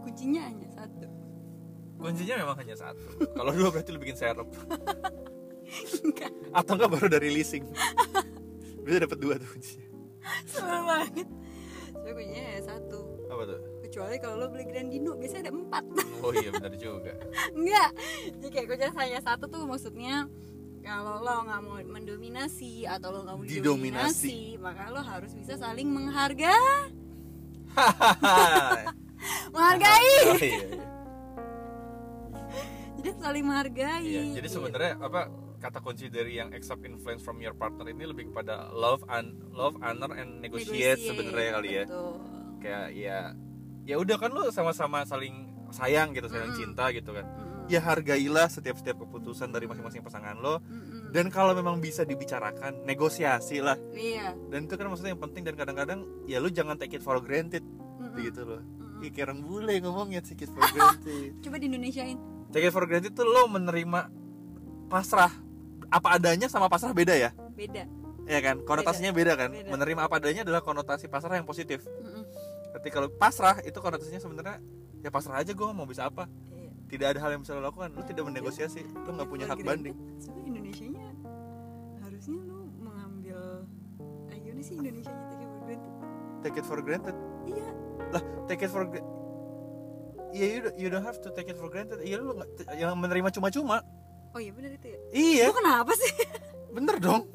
Kuncinya 0.06 0.46
hanya 0.46 0.68
satu 0.70 1.06
kuncinya 2.02 2.34
memang 2.42 2.56
hanya 2.58 2.74
satu. 2.74 3.06
Kalau 3.32 3.50
dua 3.54 3.70
berarti 3.70 3.90
lu 3.94 4.02
bikin 4.02 4.18
serep 4.18 4.48
Enggak, 6.04 6.28
atau 6.52 6.72
enggak 6.76 6.90
baru 6.92 7.06
dari 7.08 7.32
leasing. 7.32 7.64
Bisa 8.82 8.98
dapat 9.00 9.18
dua 9.22 9.38
tuh 9.40 9.48
kuncinya. 9.48 9.88
Sebel 10.44 10.80
banget. 10.84 11.26
Soalnya 11.94 12.12
kuncinya 12.12 12.42
hanya 12.44 12.62
satu. 12.66 12.98
Apa 13.30 13.42
tuh? 13.48 13.60
Kecuali 13.86 14.16
kalau 14.20 14.36
lo 14.36 14.46
beli 14.50 14.64
Grandino 14.68 15.16
biasanya 15.16 15.48
ada 15.48 15.52
empat. 15.54 15.84
Oh 16.20 16.32
iya 16.34 16.50
benar 16.52 16.74
juga. 16.76 17.12
Enggak. 17.54 17.90
Jadi 18.36 18.48
kayak 18.50 18.66
kuncinya 18.68 18.92
hanya 19.00 19.20
satu 19.24 19.44
tuh 19.48 19.64
maksudnya 19.64 20.28
kalau 20.82 21.22
lo 21.22 21.46
nggak 21.46 21.60
mau 21.62 21.78
mendominasi 21.78 22.84
atau 22.84 23.08
lo 23.14 23.18
nggak 23.22 23.36
mau 23.38 23.44
Didominasi. 23.46 24.28
didominasi 24.28 24.38
maka 24.58 24.90
lo 24.90 25.00
harus 25.00 25.32
bisa 25.32 25.54
saling 25.56 25.88
menghargai. 25.88 26.90
Menghargai. 29.54 30.12
Oh, 30.26 30.36
iya, 30.36 30.58
iya. 30.68 30.91
Jadi 33.02 33.10
saling 33.18 33.44
menghargai 33.44 34.02
Iya, 34.06 34.22
jadi 34.38 34.48
gitu. 34.48 34.56
sebenarnya 34.62 34.92
apa 35.02 35.20
kata 35.58 35.78
kunci 35.78 36.10
dari 36.10 36.38
yang 36.38 36.50
accept 36.50 36.82
influence 36.82 37.22
from 37.22 37.38
your 37.38 37.54
partner 37.54 37.86
ini 37.86 38.06
lebih 38.06 38.30
kepada 38.30 38.70
love 38.74 39.02
and 39.10 39.38
love 39.54 39.78
honor 39.78 40.10
and 40.18 40.42
negotiate, 40.42 40.98
sebenarnya 40.98 41.50
kali 41.54 41.70
ya 41.70 41.84
betul. 41.86 42.14
kayak 42.58 42.86
ya 42.94 43.18
ya 43.82 43.94
udah 43.98 44.16
kan 44.18 44.30
lu 44.30 44.50
sama-sama 44.50 45.02
saling 45.06 45.50
sayang 45.70 46.14
gitu 46.14 46.26
saling 46.30 46.50
Mm-mm. 46.50 46.60
cinta 46.74 46.90
gitu 46.90 47.14
kan 47.14 47.26
Mm-mm. 47.26 47.70
ya 47.70 47.78
hargailah 47.78 48.46
setiap-setiap 48.46 49.06
keputusan 49.06 49.50
dari 49.50 49.66
masing-masing 49.66 50.02
pasangan 50.02 50.38
lo 50.38 50.58
Mm-mm. 50.66 51.10
dan 51.14 51.30
kalau 51.30 51.54
memang 51.54 51.78
bisa 51.78 52.02
dibicarakan 52.02 52.82
negosiasi 52.82 53.62
lah 53.62 53.78
iya 53.94 54.34
dan 54.50 54.66
itu 54.66 54.74
kan 54.74 54.86
maksudnya 54.90 55.14
yang 55.14 55.22
penting 55.22 55.42
dan 55.46 55.54
kadang-kadang 55.58 56.06
ya 56.26 56.38
lu 56.42 56.50
jangan 56.50 56.74
take 56.78 56.98
it 56.98 57.02
for 57.02 57.18
granted 57.22 57.62
Mm-mm. 57.62 58.18
gitu 58.18 58.42
loh 58.46 58.62
kayak 59.02 59.34
orang 59.34 59.42
bule 59.42 59.74
ngomongnya 59.82 60.22
take 60.22 60.46
it 60.46 60.50
for 60.54 60.62
granted 60.74 61.34
coba 61.42 61.56
di 61.58 61.66
Indonesiain 61.66 62.18
take 62.52 62.68
it 62.68 62.72
for 62.72 62.84
granted 62.84 63.16
tuh 63.16 63.24
lo 63.24 63.48
menerima 63.48 64.12
pasrah 64.92 65.32
apa 65.92 66.08
adanya 66.16 66.48
sama 66.48 66.68
pasrah 66.68 66.92
beda 66.92 67.12
ya? 67.16 67.30
Beda. 67.52 67.84
Ya 68.24 68.38
kan? 68.38 68.62
Konotasinya 68.62 69.10
beda, 69.10 69.34
kan? 69.34 69.50
Beda. 69.50 69.68
menerima 69.68 70.00
apa 70.06 70.14
adanya 70.22 70.46
adalah 70.46 70.62
konotasi 70.64 71.10
pasrah 71.10 71.36
yang 71.36 71.48
positif. 71.48 71.84
Ketika 72.80 73.02
lo 73.04 73.08
pasrah 73.12 73.60
itu 73.60 73.76
konotasinya 73.76 74.20
sebenarnya 74.22 74.56
ya 75.04 75.10
pasrah 75.12 75.42
aja 75.42 75.52
gue 75.52 75.68
mau 75.74 75.84
bisa 75.84 76.08
apa? 76.08 76.30
Iya. 76.54 76.70
tidak 76.88 77.06
ada 77.16 77.18
hal 77.24 77.30
yang 77.36 77.42
bisa 77.44 77.52
lo 77.56 77.60
lakukan. 77.64 77.92
Lo 77.92 78.04
tidak 78.04 78.24
bernegosiasi 78.24 78.80
lo 78.88 79.10
nggak 79.16 79.28
punya 79.28 79.44
hak 79.48 79.60
banding. 79.60 79.96
Granted, 79.96 80.20
sebenarnya 80.22 80.48
Indonesianya 80.48 81.08
harusnya 82.00 82.40
lu 82.46 82.58
mengambil 82.80 83.40
eh 84.32 84.36
gimana 84.40 84.62
sih 84.64 84.74
Indonesia 84.80 85.12
take 85.12 85.42
it 85.42 85.48
for 85.52 85.60
granted? 85.66 85.92
Take 86.42 86.56
it 86.56 86.64
for 86.64 86.78
granted? 86.80 87.16
Iya. 87.44 87.68
Lah 88.12 88.22
take 88.48 88.62
it 88.64 88.70
for 88.72 88.84
gra- 88.88 89.08
Iya, 90.32 90.46
you, 90.48 90.60
don't- 90.60 90.76
you 90.78 90.88
don't 90.88 91.04
have 91.04 91.18
to 91.18 91.28
take 91.30 91.46
it 91.46 91.56
for 91.56 91.68
granted. 91.68 92.00
Iya, 92.00 92.16
lu 92.18 92.32
yang 92.72 92.96
menerima 92.96 93.28
cuma-cuma. 93.30 93.84
oh 94.32 94.40
iya 94.40 94.48
benar 94.48 94.72
itu 94.72 94.88
ya 94.88 94.98
Iya, 95.12 95.44
lu 95.46 95.54
kenapa 95.54 95.92
sih 95.92 96.12
bener 96.76 96.96
dong. 96.98 97.28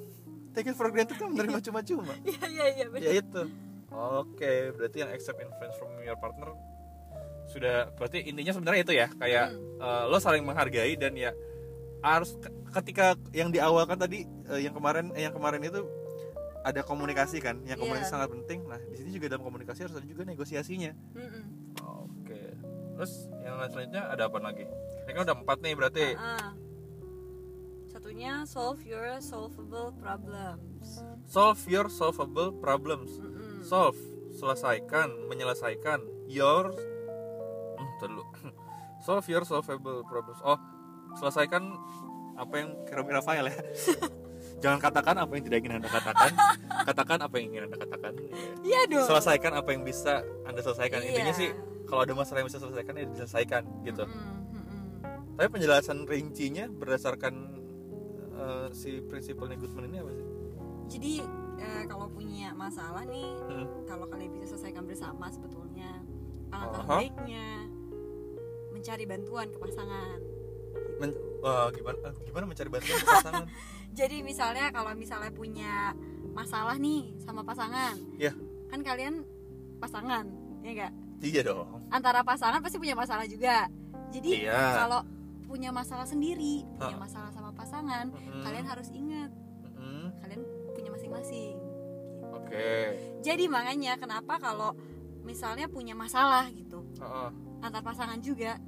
Take 0.51 0.67
it 0.67 0.75
for 0.75 0.89
granted 0.89 1.13
kan 1.13 1.29
menerima 1.29 1.61
cuma-cuma. 1.61 2.09
iya 2.25 2.45
iya 2.47 2.65
iya 2.73 2.85
benar 2.87 3.05
ya 3.05 3.11
itu. 3.15 3.41
Oke, 3.87 4.51
berarti 4.73 4.97
yang 4.99 5.11
accept 5.11 5.37
influence 5.37 5.77
from 5.77 5.93
your 6.01 6.17
partner 6.17 6.51
sudah 7.47 7.87
berarti 7.93 8.25
intinya 8.25 8.51
sebenarnya 8.51 8.81
itu 8.81 8.93
ya, 8.93 9.07
kayak 9.13 9.47
eh, 9.55 10.03
lo 10.05 10.17
saling 10.17 10.43
menghargai 10.43 10.97
dan 10.97 11.15
ya 11.15 11.31
harus 11.99 12.35
ke- 12.35 12.51
ketika 12.75 13.15
yang 13.31 13.49
di 13.49 13.57
awal 13.57 13.85
kan 13.85 13.95
tadi 13.95 14.21
eh, 14.25 14.59
yang 14.59 14.73
kemarin 14.73 15.15
eh, 15.15 15.23
yang 15.23 15.31
kemarin 15.31 15.61
itu 15.61 15.85
ada 16.59 16.83
komunikasi 16.83 17.39
kan, 17.39 17.63
yang 17.63 17.79
komunikasi 17.79 18.09
Iya. 18.09 18.15
sangat 18.17 18.29
penting. 18.33 18.59
Nah, 18.65 18.75
di 18.83 18.99
sini 18.99 19.09
juga 19.13 19.31
dalam 19.31 19.47
komunikasi 19.47 19.87
harus 19.87 19.95
ada 19.95 20.03
juga 20.03 20.27
negosiasinya. 20.27 20.91
Mm-mm. 21.15 21.43
Oke. 21.47 21.66
Terus 22.97 23.13
yang 23.45 23.61
selanjutnya 23.69 24.03
ada 24.09 24.25
apa 24.25 24.41
lagi? 24.41 24.65
Ini 25.05 25.11
kan 25.13 25.21
udah 25.23 25.35
empat 25.37 25.57
nih 25.61 25.73
berarti. 25.77 26.05
Ah. 26.17 26.51
satunya 27.87 28.45
solve 28.45 28.77
your 28.85 29.17
solvable 29.17 29.89
problems 29.97 31.01
Solve 31.25 31.59
your 31.67 31.89
solvable 31.89 32.53
problems. 32.55 33.09
Mm-mm. 33.19 33.59
Solve, 33.65 33.97
selesaikan, 34.37 35.11
menyelesaikan 35.27 35.99
your 36.29 36.71
hmm, 36.71 37.89
dulu. 37.99 38.23
Solve 39.05 39.27
your 39.27 39.43
solvable 39.43 40.07
problems. 40.07 40.39
Oh, 40.41 40.55
selesaikan 41.19 41.73
apa 42.37 42.53
yang 42.55 42.69
kira-kira 42.87 43.19
file 43.19 43.49
ya. 43.51 43.59
Jangan 44.63 44.79
katakan 44.79 45.15
apa 45.19 45.31
yang 45.37 45.43
tidak 45.45 45.57
ingin 45.61 45.73
Anda 45.83 45.89
katakan. 45.91 46.31
Katakan 46.87 47.19
apa 47.19 47.33
yang 47.37 47.45
ingin 47.51 47.63
Anda 47.67 47.77
katakan. 47.83 48.13
iya 48.63 48.87
dong 48.87 49.03
Selesaikan 49.03 49.51
apa 49.59 49.69
yang 49.75 49.83
bisa 49.83 50.23
Anda 50.47 50.63
selesaikan. 50.63 51.03
Intinya 51.03 51.33
Iya. 51.35 51.41
sih 51.43 51.49
kalau 51.87 52.03
ada 52.03 52.13
masalah 52.13 52.39
yang 52.39 52.47
bisa 52.47 52.59
selesaikan 52.59 52.93
ya 52.93 53.05
diselesaikan 53.07 53.63
gitu. 53.81 54.03
Mm-mm. 54.03 55.33
Tapi 55.33 55.47
penjelasan 55.49 56.03
rincinya 56.03 56.67
berdasarkan 56.67 57.33
eh, 58.33 58.67
si 58.71 59.01
prinsipalnya 59.01 59.55
Goodman 59.55 59.87
ini 59.87 59.97
apa 59.97 60.11
sih? 60.11 60.25
jadi 60.87 61.13
eh, 61.57 61.83
kalau 61.83 62.07
punya 62.07 62.53
masalah 62.53 63.03
nih 63.03 63.27
Hmm. 63.43 63.67
kalau 63.83 64.07
kalian 64.07 64.31
bisa 64.31 64.53
selesaikan 64.53 64.83
bersama 64.83 65.27
sebetulnya 65.27 65.99
alangkah 66.47 66.79
Aha. 66.81 66.95
baiknya 66.95 67.47
mencari 68.69 69.03
bantuan 69.03 69.47
ke 69.47 69.57
pasangan 69.57 70.19
Men- 70.97 71.19
wah, 71.39 71.67
gimana 71.69 71.97
eh, 72.01 72.13
gimana 72.23 72.45
mencari 72.45 72.69
bantuan 72.69 72.97
ke 72.97 73.07
pasangan? 73.19 73.45
jadi 73.91 74.17
misalnya 74.21 74.71
kalau 74.71 74.95
misalnya 74.95 75.27
punya 75.29 75.91
masalah 76.31 76.77
nih 76.77 77.11
sama 77.19 77.43
pasangan 77.43 77.97
ya, 78.15 78.31
kan 78.67 78.79
kalian 78.79 79.27
pasangan 79.77 80.23
ya 80.61 80.71
enggak 80.71 80.93
iya 81.19 81.41
dong. 81.41 81.87
antara 81.89 82.21
pasangan 82.21 82.59
pasti 82.59 82.77
punya 82.77 82.93
masalah 82.93 83.25
juga 83.25 83.65
jadi 84.09 84.29
Iya. 84.45 84.61
kalau 84.77 85.01
punya 85.43 85.71
masalah 85.71 86.03
sendiri 86.03 86.67
punya 86.77 86.97
masalah 86.97 87.31
sama 87.31 87.51
pasangan 87.51 88.09
Mm-mm. 88.09 88.43
kalian 88.43 88.65
harus 88.65 88.89
ingat 88.89 89.31
Mm-mm. 89.63 90.11
kalian 90.19 90.41
punya 90.71 90.89
masing-masing 90.91 91.55
gitu. 91.55 91.75
Oke. 92.29 92.71
jadi 93.21 93.43
makanya 93.47 93.95
kenapa 93.95 94.37
kalau 94.37 94.75
misalnya 95.21 95.67
punya 95.67 95.91
masalah 95.93 96.47
gitu 96.49 96.83
Heeh. 96.97 97.29
antar 97.59 97.81
pasangan 97.81 98.19
juga 98.19 98.59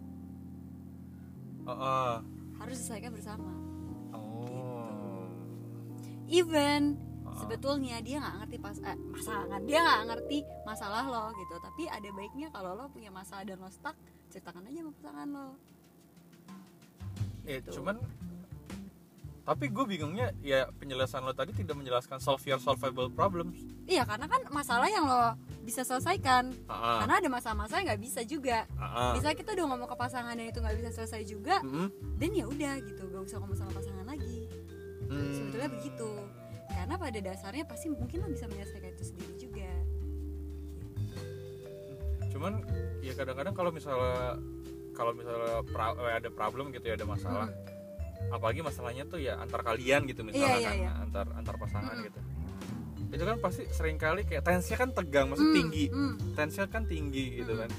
Heeh. 1.65 2.13
harus 2.57 2.75
diselesaikan 2.77 3.11
bersama 3.13 3.51
Oh. 4.09 5.27
even 6.27 6.95
Ha. 6.95 7.08
Sebetulnya 7.39 7.98
dia 8.03 8.19
nggak 8.19 8.36
ngerti 8.43 8.58
pas 8.60 8.77
eh, 8.84 8.98
pasangan 9.15 9.62
dia 9.63 9.79
nggak 9.79 10.01
ngerti 10.12 10.38
masalah 10.67 11.03
lo 11.08 11.25
gitu. 11.39 11.55
Tapi 11.63 11.84
ada 11.88 12.10
baiknya 12.12 12.48
kalau 12.51 12.75
lo 12.75 12.86
punya 12.91 13.10
masalah 13.10 13.48
dan 13.48 13.58
lo 13.63 13.72
stuck 13.72 13.96
ceritakan 14.29 14.67
aja 14.67 14.79
sama 14.84 14.91
pasangan 15.00 15.27
lo. 15.31 15.48
Ya 17.48 17.58
gitu. 17.63 17.81
cuman 17.81 17.98
tapi 19.50 19.65
gue 19.74 19.81
bingungnya 19.81 20.29
ya 20.46 20.69
penjelasan 20.77 21.25
lo 21.25 21.34
tadi 21.34 21.58
tidak 21.58 21.74
menjelaskan 21.74 22.22
solve 22.22 22.43
your 22.46 22.62
solvable 22.62 23.10
problems. 23.10 23.58
Iya 23.89 24.05
karena 24.05 24.29
kan 24.29 24.46
masalah 24.53 24.86
yang 24.86 25.10
lo 25.10 25.34
bisa 25.65 25.81
selesaikan. 25.81 26.53
Ah, 26.69 27.01
karena 27.01 27.17
ada 27.17 27.29
masa-masa 27.34 27.81
yang 27.81 27.89
nggak 27.89 28.01
bisa 28.03 28.22
juga. 28.22 28.69
Ah. 28.77 29.17
bisa 29.17 29.34
kita 29.34 29.58
udah 29.58 29.65
ngomong 29.74 29.89
ke 29.89 29.98
pasangan 29.98 30.38
dan 30.38 30.46
itu 30.46 30.62
nggak 30.62 30.77
bisa 30.77 30.89
selesai 30.93 31.22
juga 31.25 31.58
dan 32.22 32.29
ya 32.29 32.46
udah 32.46 32.74
gitu 32.86 33.01
gak 33.10 33.24
usah 33.25 33.38
ngomong 33.41 33.58
sama 33.58 33.72
pasangan 33.74 34.05
lagi. 34.05 34.46
Hmm. 35.10 35.34
sebetulnya 35.34 35.69
begitu 35.74 36.10
karena 36.69 36.95
pada 36.95 37.19
dasarnya 37.19 37.65
pasti 37.65 37.88
mungkin 37.88 38.17
lo 38.19 38.27
bisa 38.27 38.45
menyelesaikan 38.45 38.91
itu 38.91 39.03
sendiri 39.05 39.33
juga 39.35 39.71
cuman 42.29 42.61
ya 43.01 43.13
kadang-kadang 43.13 43.53
kalau 43.53 43.71
misalnya 43.71 44.38
kalau 44.93 45.11
misalnya 45.11 45.65
pra- 45.65 45.97
eh, 45.97 46.13
ada 46.15 46.29
problem 46.29 46.69
gitu 46.69 46.85
ya 46.85 46.95
ada 46.95 47.03
masalah 47.03 47.47
apalagi 48.29 48.61
masalahnya 48.61 49.03
tuh 49.03 49.17
ya 49.17 49.39
antar 49.39 49.63
kalian 49.63 50.05
gitu 50.05 50.21
misalnya 50.21 50.45
Iya, 50.47 50.55
iya, 50.55 50.69
kan 50.69 50.77
iya. 50.77 50.91
antar 50.99 51.25
antar 51.33 51.55
pasangan 51.57 51.95
Mm. 51.95 52.05
gitu 52.05 52.19
itu 53.09 53.23
kan 53.25 53.38
pasti 53.41 53.63
sering 53.67 53.97
kali 53.97 54.21
kayak 54.21 54.45
tensinya 54.45 54.77
kan 54.77 54.89
tegang 54.93 55.25
maksudnya 55.27 55.49
Hmm, 55.49 55.57
tinggi 55.57 55.85
hmm. 55.89 56.13
tensinya 56.35 56.67
kan 56.69 56.83
tinggi 56.85 57.25
gitu 57.35 57.51
Mm. 57.51 57.59
kan 57.59 57.71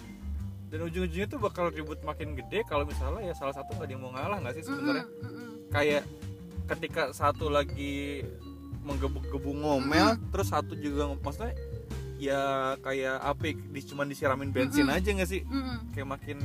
dan 0.70 0.78
ujung-ujungnya 0.80 1.28
tuh 1.28 1.38
bakal 1.38 1.66
ribut 1.68 1.99
makin 2.00 2.35
gede 2.35 2.62
kalau 2.64 2.82
misalnya 2.82 3.23
ya 3.25 3.35
salah 3.35 3.50
satu 3.52 3.70
nggak 3.73 3.87
ada 3.87 3.92
yang 3.92 4.02
mau 4.02 4.11
ngalah 4.11 4.38
nggak 4.40 4.54
sih 4.56 4.64
sebenarnya 4.64 5.02
Mm-mm, 5.04 5.23
mm-mm. 5.25 5.50
kayak 5.68 6.02
ketika 6.68 7.02
satu 7.11 7.47
lagi 7.47 8.23
menggebu-gebu 8.82 9.50
ngomel 9.54 10.16
terus 10.30 10.49
satu 10.49 10.72
juga 10.72 11.10
maksudnya 11.14 11.52
ya 12.16 12.40
kayak 12.78 13.16
api 13.26 13.56
di 13.56 13.80
cuman 13.82 14.06
disiramin 14.06 14.50
bensin 14.50 14.84
Mm-mm. 14.84 14.96
aja 14.96 15.08
nggak 15.10 15.30
sih 15.30 15.42
Mm-mm. 15.42 15.78
kayak 15.92 16.08
makin 16.10 16.38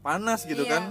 panas 0.00 0.44
gitu 0.44 0.62
Iya. 0.62 0.70
kan 0.70 0.82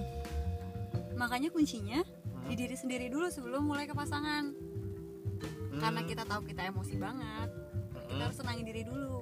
makanya 1.15 1.49
kuncinya 1.49 2.01
Hmm. 2.03 2.49
di 2.49 2.55
diri 2.55 2.75
sendiri 2.75 3.07
dulu 3.07 3.29
sebelum 3.29 3.63
mulai 3.63 3.85
ke 3.85 3.93
pasangan 3.93 4.51
karena 5.73 5.99
Hmm. 5.99 6.09
kita 6.09 6.23
tahu 6.23 6.41
kita 6.43 6.61
emosi 6.65 6.95
banget 6.97 7.49
kita 8.03 8.13
Mm. 8.13 8.23
harus 8.23 8.37
tenangin 8.37 8.65
diri 8.67 8.83
dulu 8.83 9.21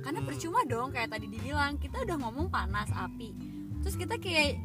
karena 0.00 0.20
Hmm. 0.20 0.28
percuma 0.28 0.60
dong 0.64 0.88
kayak 0.88 1.10
tadi 1.10 1.26
dibilang 1.26 1.76
kita 1.76 1.98
udah 2.00 2.16
ngomong 2.18 2.48
panas 2.48 2.88
api 2.90 3.32
terus 3.80 3.96
kita 3.96 4.16
kayak 4.16 4.56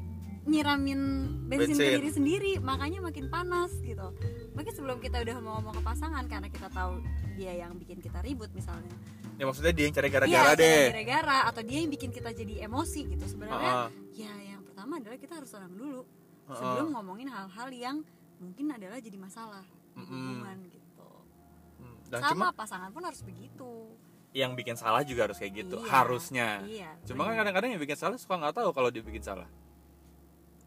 nyiramin 0.43 0.99
bensin, 1.45 1.71
ke 1.71 1.79
Bensin. 1.79 1.95
diri 1.97 2.09
sendiri 2.09 2.51
makanya 2.59 2.99
makin 3.01 3.27
panas 3.27 3.71
gitu 3.79 4.11
makanya 4.63 4.79
sebelum 4.79 4.99
kita 5.03 5.17
udah 5.19 5.35
mau 5.43 5.59
ngomong 5.59 5.75
ke 5.75 5.83
pasangan 5.83 6.23
karena 6.23 6.47
kita 6.47 6.71
tahu 6.71 7.03
dia 7.35 7.51
yang 7.51 7.75
bikin 7.75 7.99
kita 7.99 8.23
ribut 8.23 8.47
misalnya. 8.55 8.95
Ya 9.35 9.43
maksudnya 9.43 9.75
dia 9.75 9.91
yang 9.91 9.95
cari 9.99 10.07
gara-gara 10.07 10.39
cara 10.39 10.51
deh. 10.55 10.87
gara-gara 10.95 11.37
atau 11.51 11.61
dia 11.67 11.83
yang 11.83 11.91
bikin 11.91 12.15
kita 12.15 12.31
jadi 12.31 12.63
emosi 12.63 13.11
gitu. 13.11 13.25
Sebenarnya 13.27 13.59
Ah, 13.75 13.87
ya 14.15 14.31
yang 14.39 14.63
pertama 14.63 15.03
adalah 15.03 15.19
kita 15.19 15.35
harus 15.35 15.51
tenang 15.51 15.75
dulu. 15.75 16.07
Ah, 16.47 16.55
sebelum 16.55 16.87
ah. 16.87 16.91
ngomongin 16.95 17.27
hal-hal 17.27 17.69
yang 17.75 17.97
mungkin 18.39 18.71
adalah 18.71 19.03
jadi 19.03 19.17
masalah 19.19 19.67
di 19.67 19.99
Mm-mm. 19.99 20.07
hubungan 20.15 20.57
gitu. 20.71 21.09
Hmm, 21.83 21.95
dan 22.07 22.19
sama 22.23 22.31
cuma 22.31 22.47
pasangan 22.55 22.89
pun 22.95 23.03
harus 23.03 23.19
begitu. 23.19 23.71
Yang 24.31 24.51
bikin 24.63 24.75
salah 24.79 25.03
juga 25.03 25.27
harus 25.27 25.43
kayak 25.43 25.59
gitu 25.59 25.75
Iya, 25.83 25.91
harusnya. 25.91 26.47
iya 26.63 26.89
cuma 27.03 27.27
kan 27.27 27.35
kadang-kadang 27.35 27.75
yang 27.75 27.83
bikin 27.83 27.99
salah 27.99 28.15
suka 28.15 28.39
nggak 28.39 28.55
tahu 28.55 28.71
kalau 28.71 28.87
dia 28.87 29.03
bikin 29.03 29.27
salah. 29.27 29.45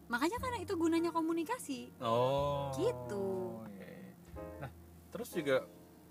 Makanya 0.05 0.37
karena 0.37 0.61
itu 0.61 0.77
gunanya 0.77 1.09
komunikasi. 1.09 1.89
Oh. 1.97 2.69
Gitu. 2.77 3.46
Nah, 4.61 4.71
terus 5.13 5.29
juga 5.33 5.65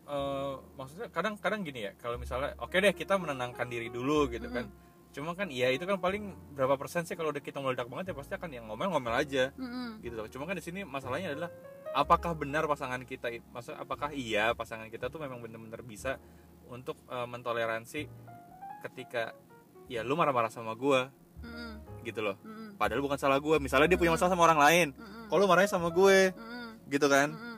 eh, 0.06 0.54
maksudnya 0.78 1.08
kadang-kadang 1.10 1.60
gini 1.66 1.90
ya, 1.90 1.92
kalau 1.98 2.16
misalnya 2.16 2.54
oke 2.62 2.76
deh 2.78 2.94
kita 2.94 3.18
menenangkan 3.18 3.66
diri 3.66 3.90
dulu 3.90 4.30
gitu 4.30 4.46
kan. 4.50 4.66
Cuma 5.16 5.32
kan 5.32 5.48
iya 5.48 5.72
itu 5.72 5.88
kan 5.88 5.96
paling 5.96 6.36
berapa 6.52 6.76
persen 6.76 7.08
sih 7.08 7.16
kalau 7.16 7.32
udah 7.32 7.40
kita 7.40 7.56
meledak 7.56 7.88
banget 7.88 8.12
ya 8.12 8.14
pasti 8.14 8.36
akan 8.36 8.52
yang 8.52 8.68
ngomel-ngomel 8.68 9.16
aja 9.16 9.48
Mm-mm. 9.56 10.04
gitu 10.04 10.12
loh. 10.12 10.28
Cuma 10.28 10.44
kan 10.44 10.60
di 10.60 10.60
sini 10.60 10.84
masalahnya 10.84 11.32
adalah 11.32 11.48
apakah 11.96 12.36
benar 12.36 12.68
pasangan 12.68 13.00
kita 13.08 13.32
maksudnya 13.48 13.80
apakah 13.80 14.12
iya 14.12 14.52
pasangan 14.52 14.92
kita 14.92 15.08
tuh 15.08 15.16
memang 15.16 15.40
benar-benar 15.40 15.80
bisa 15.80 16.20
untuk 16.68 17.00
eh, 17.08 17.24
mentoleransi 17.24 18.04
ketika 18.84 19.32
ya 19.88 20.04
lu 20.04 20.20
marah-marah 20.20 20.52
sama 20.52 20.76
gua 20.76 21.08
Mm-mm. 21.40 22.04
gitu 22.04 22.20
loh. 22.20 22.36
Mm-mm. 22.44 22.76
Padahal 22.76 23.00
bukan 23.00 23.16
salah 23.16 23.40
gua. 23.40 23.56
Misalnya 23.56 23.88
dia 23.88 23.96
punya 23.96 24.12
masalah 24.12 24.36
sama 24.36 24.44
orang 24.44 24.60
lain. 24.60 24.88
Mm-mm. 24.92 25.32
Kalau 25.32 25.48
marahnya 25.48 25.72
sama 25.72 25.88
gue 25.88 26.36
Mm-mm. 26.36 26.92
gitu 26.92 27.08
kan 27.08 27.32
Mm-mm. 27.32 27.55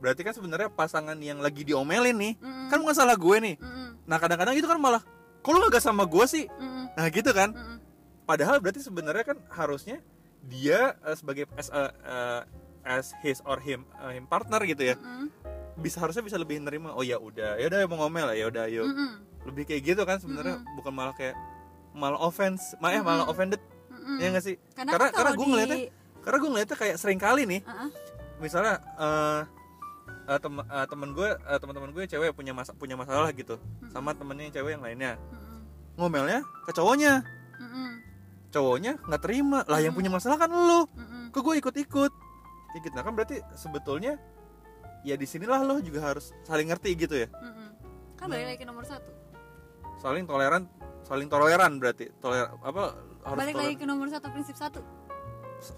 Berarti 0.00 0.20
kan 0.20 0.32
sebenarnya 0.32 0.68
pasangan 0.68 1.16
yang 1.16 1.38
lagi 1.38 1.60
diomelin 1.60 2.16
nih 2.16 2.32
Mm-mm. 2.36 2.68
kan 2.68 2.80
bukan 2.80 2.96
salah 2.96 3.14
gue 3.14 3.36
nih 3.38 3.54
Mm-mm. 3.56 3.88
nah 4.04 4.16
kadang-kadang 4.16 4.52
itu 4.54 4.64
kan 4.64 4.76
malah 4.76 5.04
kalau 5.40 5.60
gak 5.66 5.80
sama 5.80 6.04
gue 6.04 6.24
sih 6.24 6.44
Mm-mm. 6.50 6.84
nah 6.92 7.06
gitu 7.06 7.30
kan 7.30 7.52
Mm-mm. 7.52 7.76
padahal 8.24 8.58
berarti 8.58 8.80
sebenarnya 8.80 9.24
kan 9.26 9.38
harusnya 9.48 10.00
dia 10.42 10.96
eh, 10.98 11.12
sebagai 11.12 11.44
as, 11.52 11.68
a- 11.68 11.92
eh, 11.92 12.42
as 12.82 13.12
his 13.20 13.44
or 13.44 13.58
him 13.58 13.84
eh, 13.98 14.12
him 14.14 14.24
partner 14.24 14.64
gitu 14.64 14.82
ya 14.82 14.96
Mm-mm. 14.96 15.28
bisa 15.76 15.96
harusnya 15.98 16.20
bisa 16.22 16.36
lebih 16.36 16.58
nerima 16.58 16.90
oh 16.90 17.00
ya 17.00 17.16
udah 17.16 17.56
ya 17.56 17.68
udah 17.68 17.78
mau 17.86 18.04
ngomel 18.04 18.32
ya 18.32 18.48
udah 18.48 18.64
yuk 18.66 18.88
Mm-mm. 18.88 19.10
lebih 19.44 19.64
kayak 19.66 19.82
gitu 19.86 20.02
kan 20.02 20.16
sebenarnya 20.16 20.58
Mm-mm. 20.58 20.74
bukan 20.74 20.92
malah 20.92 21.12
kayak 21.12 21.36
malah 21.92 22.16
offense 22.18 22.72
malah 22.78 22.94
eh, 22.94 23.02
malah 23.02 23.16
Mm-mm. 23.20 23.32
offended 23.32 23.60
Mm-mm. 23.92 24.16
ya 24.16 24.32
nggak 24.32 24.44
sih 24.44 24.56
karena 24.72 24.90
Karena- 24.90 25.04
kan 25.06 25.12
karena 25.14 25.30
gue 25.30 25.44
di- 25.44 25.50
ngeliatnya 25.52 25.78
karena 26.20 26.36
gue 26.38 26.50
ngeliatnya 26.50 26.76
kayak 26.78 26.96
sering 26.96 27.16
kali 27.16 27.42
nih 27.44 27.60
Uh-uh. 27.62 27.88
misalnya 28.38 28.74
eh 28.96 29.40
eh, 30.30 30.38
tem- 30.38 30.66
eh, 30.66 30.86
temen 30.86 31.10
gue 31.16 31.28
eh, 31.32 31.58
teman-teman 31.58 31.90
gue 31.90 32.04
cewek 32.06 32.30
punya 32.36 32.52
masa 32.54 32.70
punya 32.76 32.94
masalah 32.94 33.30
gitu. 33.34 33.58
Sama 33.90 34.14
temennya 34.14 34.50
yang 34.50 34.54
cewek 34.54 34.72
yang 34.78 34.84
lainnya. 34.84 35.12
Mm-mm. 35.18 35.58
ngomelnya 35.98 36.40
ke 36.64 36.70
cowoknya. 36.72 37.20
Mm-mm. 37.60 37.90
cowoknya 38.50 38.92
nggak 39.06 39.22
terima. 39.22 39.62
Lah 39.66 39.78
yang 39.78 39.94
punya 39.94 40.10
masalah 40.10 40.36
kan 40.38 40.50
lu. 40.50 40.86
Mm-mm. 40.96 41.34
kok 41.34 41.40
gue 41.42 41.54
ikut-ikut. 41.60 42.12
Ya 42.74 42.78
gitu. 42.82 42.94
Nah 42.94 43.02
kan 43.02 43.12
berarti 43.14 43.42
sebetulnya 43.54 44.18
ya 45.02 45.16
di 45.16 45.24
sinilah 45.24 45.64
lo 45.64 45.80
juga 45.80 46.12
harus 46.12 46.36
saling 46.44 46.68
ngerti 46.68 46.90
gitu 46.98 47.14
ya. 47.14 47.28
Mm-mm. 47.30 47.68
kan 48.18 48.26
balik 48.28 48.54
lagi 48.54 48.58
ke 48.62 48.66
nomor 48.68 48.84
satu. 48.84 49.10
Saling 50.00 50.24
toleran 50.28 50.68
saling 51.06 51.26
toleran 51.26 51.78
berarti. 51.80 52.12
Toler 52.22 52.48
apa 52.48 52.94
harus 53.26 53.38
balik 53.38 53.54
toleran. 53.56 53.68
lagi 53.70 53.74
ke 53.76 53.86
nomor 53.88 54.06
satu 54.08 54.26
prinsip 54.32 54.56
satu 54.56 54.80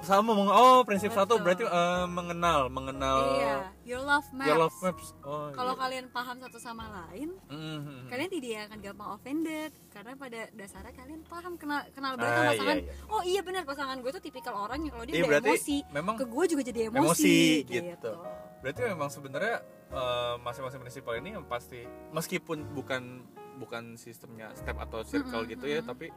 sama 0.00 0.30
meng- 0.30 0.48
oh 0.48 0.80
prinsip 0.82 1.08
Betul. 1.08 1.20
satu 1.20 1.34
berarti 1.38 1.64
eh, 1.64 2.06
mengenal 2.06 2.66
mengenal 2.68 3.18
iya 3.34 3.54
your 3.82 4.00
love 4.00 4.24
maps 4.30 4.46
your 4.46 4.58
love 4.58 4.76
maps 4.78 5.06
oh 5.20 5.50
kalau 5.50 5.72
iya. 5.72 5.80
kalian 5.80 6.06
paham 6.08 6.36
satu 6.38 6.56
sama 6.56 6.84
lain 6.88 7.34
Mhm. 7.46 8.06
kalian 8.06 8.30
tidak 8.30 8.58
akan 8.64 8.78
gampang 8.80 9.08
offended 9.10 9.70
karena 9.88 10.12
pada 10.14 10.40
dasarnya 10.52 10.92
kalian 10.92 11.20
paham 11.24 11.52
kenal 11.54 11.82
kenal 11.90 12.12
banget 12.14 12.30
Ah, 12.32 12.38
iya, 12.38 12.50
pasangan 12.52 12.76
iya. 12.78 12.92
oh 13.06 13.22
iya 13.22 13.40
benar 13.40 13.62
pasangan 13.62 13.96
gue 13.98 14.10
tuh 14.10 14.22
tipikal 14.22 14.54
orang 14.56 14.78
yang 14.80 14.92
kalau 14.92 15.04
dia 15.04 15.14
Iya, 15.14 15.24
udah 15.26 15.40
emosi 15.40 15.76
memang 15.90 16.14
ke 16.14 16.24
gue 16.24 16.44
juga 16.46 16.62
jadi 16.62 16.80
emosi, 16.86 17.02
Emosi, 17.02 17.38
gitu, 17.64 17.82
gitu. 17.90 18.12
berarti 18.58 18.80
memang 18.86 19.08
sebenarnya 19.08 19.56
eh, 19.90 20.34
masing-masing 20.38 20.80
prinsipal 20.80 21.14
ini 21.14 21.28
yang 21.32 21.44
pasti 21.44 21.82
meskipun 22.10 22.70
bukan 22.72 23.26
bukan 23.54 23.94
sistemnya 23.94 24.48
step 24.52 24.74
atau 24.76 25.02
circle 25.02 25.42
Mm-mm, 25.42 25.52
gitu 25.52 25.66
ya 25.66 25.80
tapi 25.82 26.08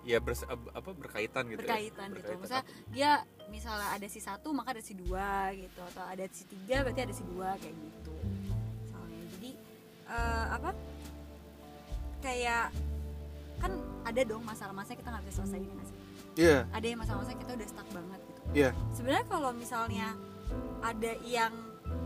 ya 0.00 0.18
bers- 0.18 0.48
apa 0.48 0.90
berkaitan 0.96 1.44
gitu 1.52 1.60
berkaitan 1.60 2.08
ya. 2.10 2.16
gitu 2.16 2.30
misalnya 2.40 2.64
dia 2.88 3.10
misalnya 3.50 3.88
ada 3.92 4.06
si 4.06 4.20
satu 4.22 4.54
maka 4.54 4.72
ada 4.78 4.82
si 4.82 4.94
dua 4.94 5.50
gitu. 5.52 5.80
Atau 5.92 6.04
ada 6.06 6.24
si 6.30 6.46
tiga 6.46 6.86
berarti 6.86 7.00
ada 7.02 7.14
si 7.14 7.22
dua 7.26 7.58
kayak 7.58 7.74
gitu. 7.74 8.14
Misalnya. 8.86 9.20
Jadi 9.36 9.50
eh, 10.06 10.46
apa? 10.54 10.70
Kayak 12.22 12.64
kan 13.60 13.72
ada 14.08 14.20
dong 14.24 14.42
masalah-masalah 14.46 14.96
kita 14.96 15.08
nggak 15.12 15.24
bisa 15.28 15.36
selesaiin 15.44 15.68
nggak 15.68 15.88
sih? 15.90 15.98
Iya. 16.40 16.58
Ada 16.72 16.86
yang 16.86 16.98
masalah-masalah 17.02 17.38
kita 17.42 17.52
udah 17.58 17.68
stuck 17.68 17.88
banget 17.92 18.20
gitu. 18.24 18.40
Iya. 18.54 18.70
Sebenarnya 18.94 19.26
kalau 19.28 19.50
misalnya 19.52 20.08
ada 20.80 21.12
yang 21.26 21.52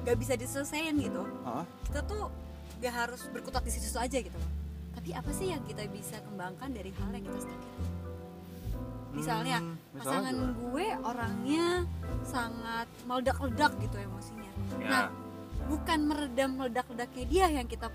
nggak 0.04 0.16
bisa 0.20 0.34
diselesaikan 0.36 1.00
gitu 1.00 1.22
Hah? 1.44 1.64
kita 1.88 2.00
tuh 2.04 2.28
gak 2.84 2.92
harus 2.92 3.24
berkutat 3.32 3.64
di 3.64 3.72
situ 3.72 3.88
aja 3.96 4.18
gitu 4.20 4.36
loh 4.36 4.50
tapi 4.94 5.10
apa 5.10 5.30
sih 5.30 5.50
yang 5.50 5.62
kita 5.62 5.84
bisa 5.90 6.16
kembangkan 6.22 6.70
dari 6.70 6.90
hal 6.94 7.10
yang 7.10 7.24
kita 7.24 7.38
itu 7.44 7.68
misalnya 9.14 9.58
Hmm, 9.62 9.78
pasangan 9.94 10.34
gimana? 10.34 10.54
gue 10.58 10.86
orangnya 11.06 11.66
sangat 12.26 12.86
meledak-ledak 13.06 13.72
gitu 13.78 13.96
emosinya. 13.96 14.50
Ya, 14.82 14.88
nah 14.90 15.04
bukan 15.64 15.98
meredam 16.02 16.50
meledak-ledaknya 16.58 17.24
dia 17.30 17.46
yang 17.52 17.66
kita 17.66 17.94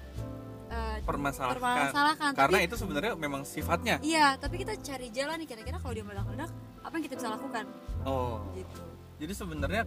eh, 0.71 1.03
permasalahkan. 1.03 1.59
permasalahkan 1.59 2.31
karena 2.31 2.57
tapi 2.57 2.67
itu 2.71 2.75
sebenarnya 2.79 3.13
memang 3.19 3.43
sifatnya. 3.43 3.99
Iya 3.99 4.39
tapi 4.39 4.63
kita 4.63 4.79
cari 4.79 5.11
jalan 5.11 5.43
nih 5.43 5.47
kira-kira 5.49 5.77
kalau 5.77 5.91
dia 5.91 6.05
meledak-ledak 6.07 6.49
apa 6.79 6.93
yang 6.95 7.03
kita 7.03 7.15
bisa 7.19 7.29
lakukan? 7.29 7.65
Oh. 8.07 8.39
Gitu. 8.55 8.79
Jadi 9.19 9.33
sebenarnya 9.35 9.83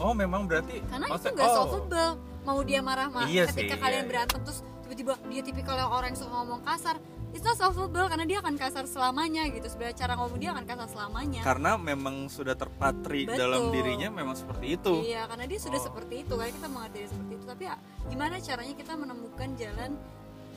oh 0.00 0.16
memang 0.16 0.48
berarti 0.48 0.80
karena 0.88 1.04
itu 1.04 1.12
maksudnya- 1.12 1.36
nggak 1.36 1.50
oh, 1.52 1.56
solvable. 1.68 2.10
Mau 2.42 2.58
dia 2.66 2.80
marah-marah 2.82 3.30
Iya 3.30 3.46
ketika 3.54 3.78
sih, 3.78 3.82
kalian 3.86 4.02
iya, 4.02 4.10
berantem 4.10 4.40
terus 4.42 4.66
tiba-tiba 4.84 5.12
dia 5.26 5.42
tipikal 5.42 5.74
yang 5.74 5.90
orang 5.90 6.12
yang 6.12 6.18
suka 6.18 6.32
ngomong 6.32 6.62
kasar. 6.62 6.96
It's 7.32 7.40
not 7.40 7.56
solvable 7.56 8.04
karena 8.12 8.28
dia 8.28 8.44
akan 8.44 8.60
kasar 8.60 8.84
selamanya 8.84 9.48
gitu. 9.48 9.64
Sebenarnya 9.64 9.96
cara 9.96 10.20
ngomong 10.20 10.36
dia 10.36 10.52
akan 10.52 10.64
kasar 10.68 10.88
selamanya. 10.92 11.40
Karena 11.40 11.80
memang 11.80 12.28
sudah 12.28 12.52
terpatri 12.52 13.24
Betul. 13.24 13.40
dalam 13.40 13.62
dirinya 13.72 14.12
memang 14.12 14.36
seperti 14.36 14.76
itu. 14.76 14.94
Iya 15.00 15.24
karena 15.24 15.48
dia 15.48 15.56
sudah 15.56 15.80
Oh. 15.80 15.86
seperti 15.88 16.14
itu. 16.28 16.34
Kan 16.36 16.52
kita 16.52 16.68
mengerti 16.68 16.96
dia 17.00 17.08
seperti 17.08 17.32
itu. 17.32 17.44
Tapi 17.48 17.62
ya 17.64 17.74
gimana 18.04 18.34
caranya 18.36 18.74
kita 18.76 18.92
menemukan 18.94 19.48
jalan 19.56 19.90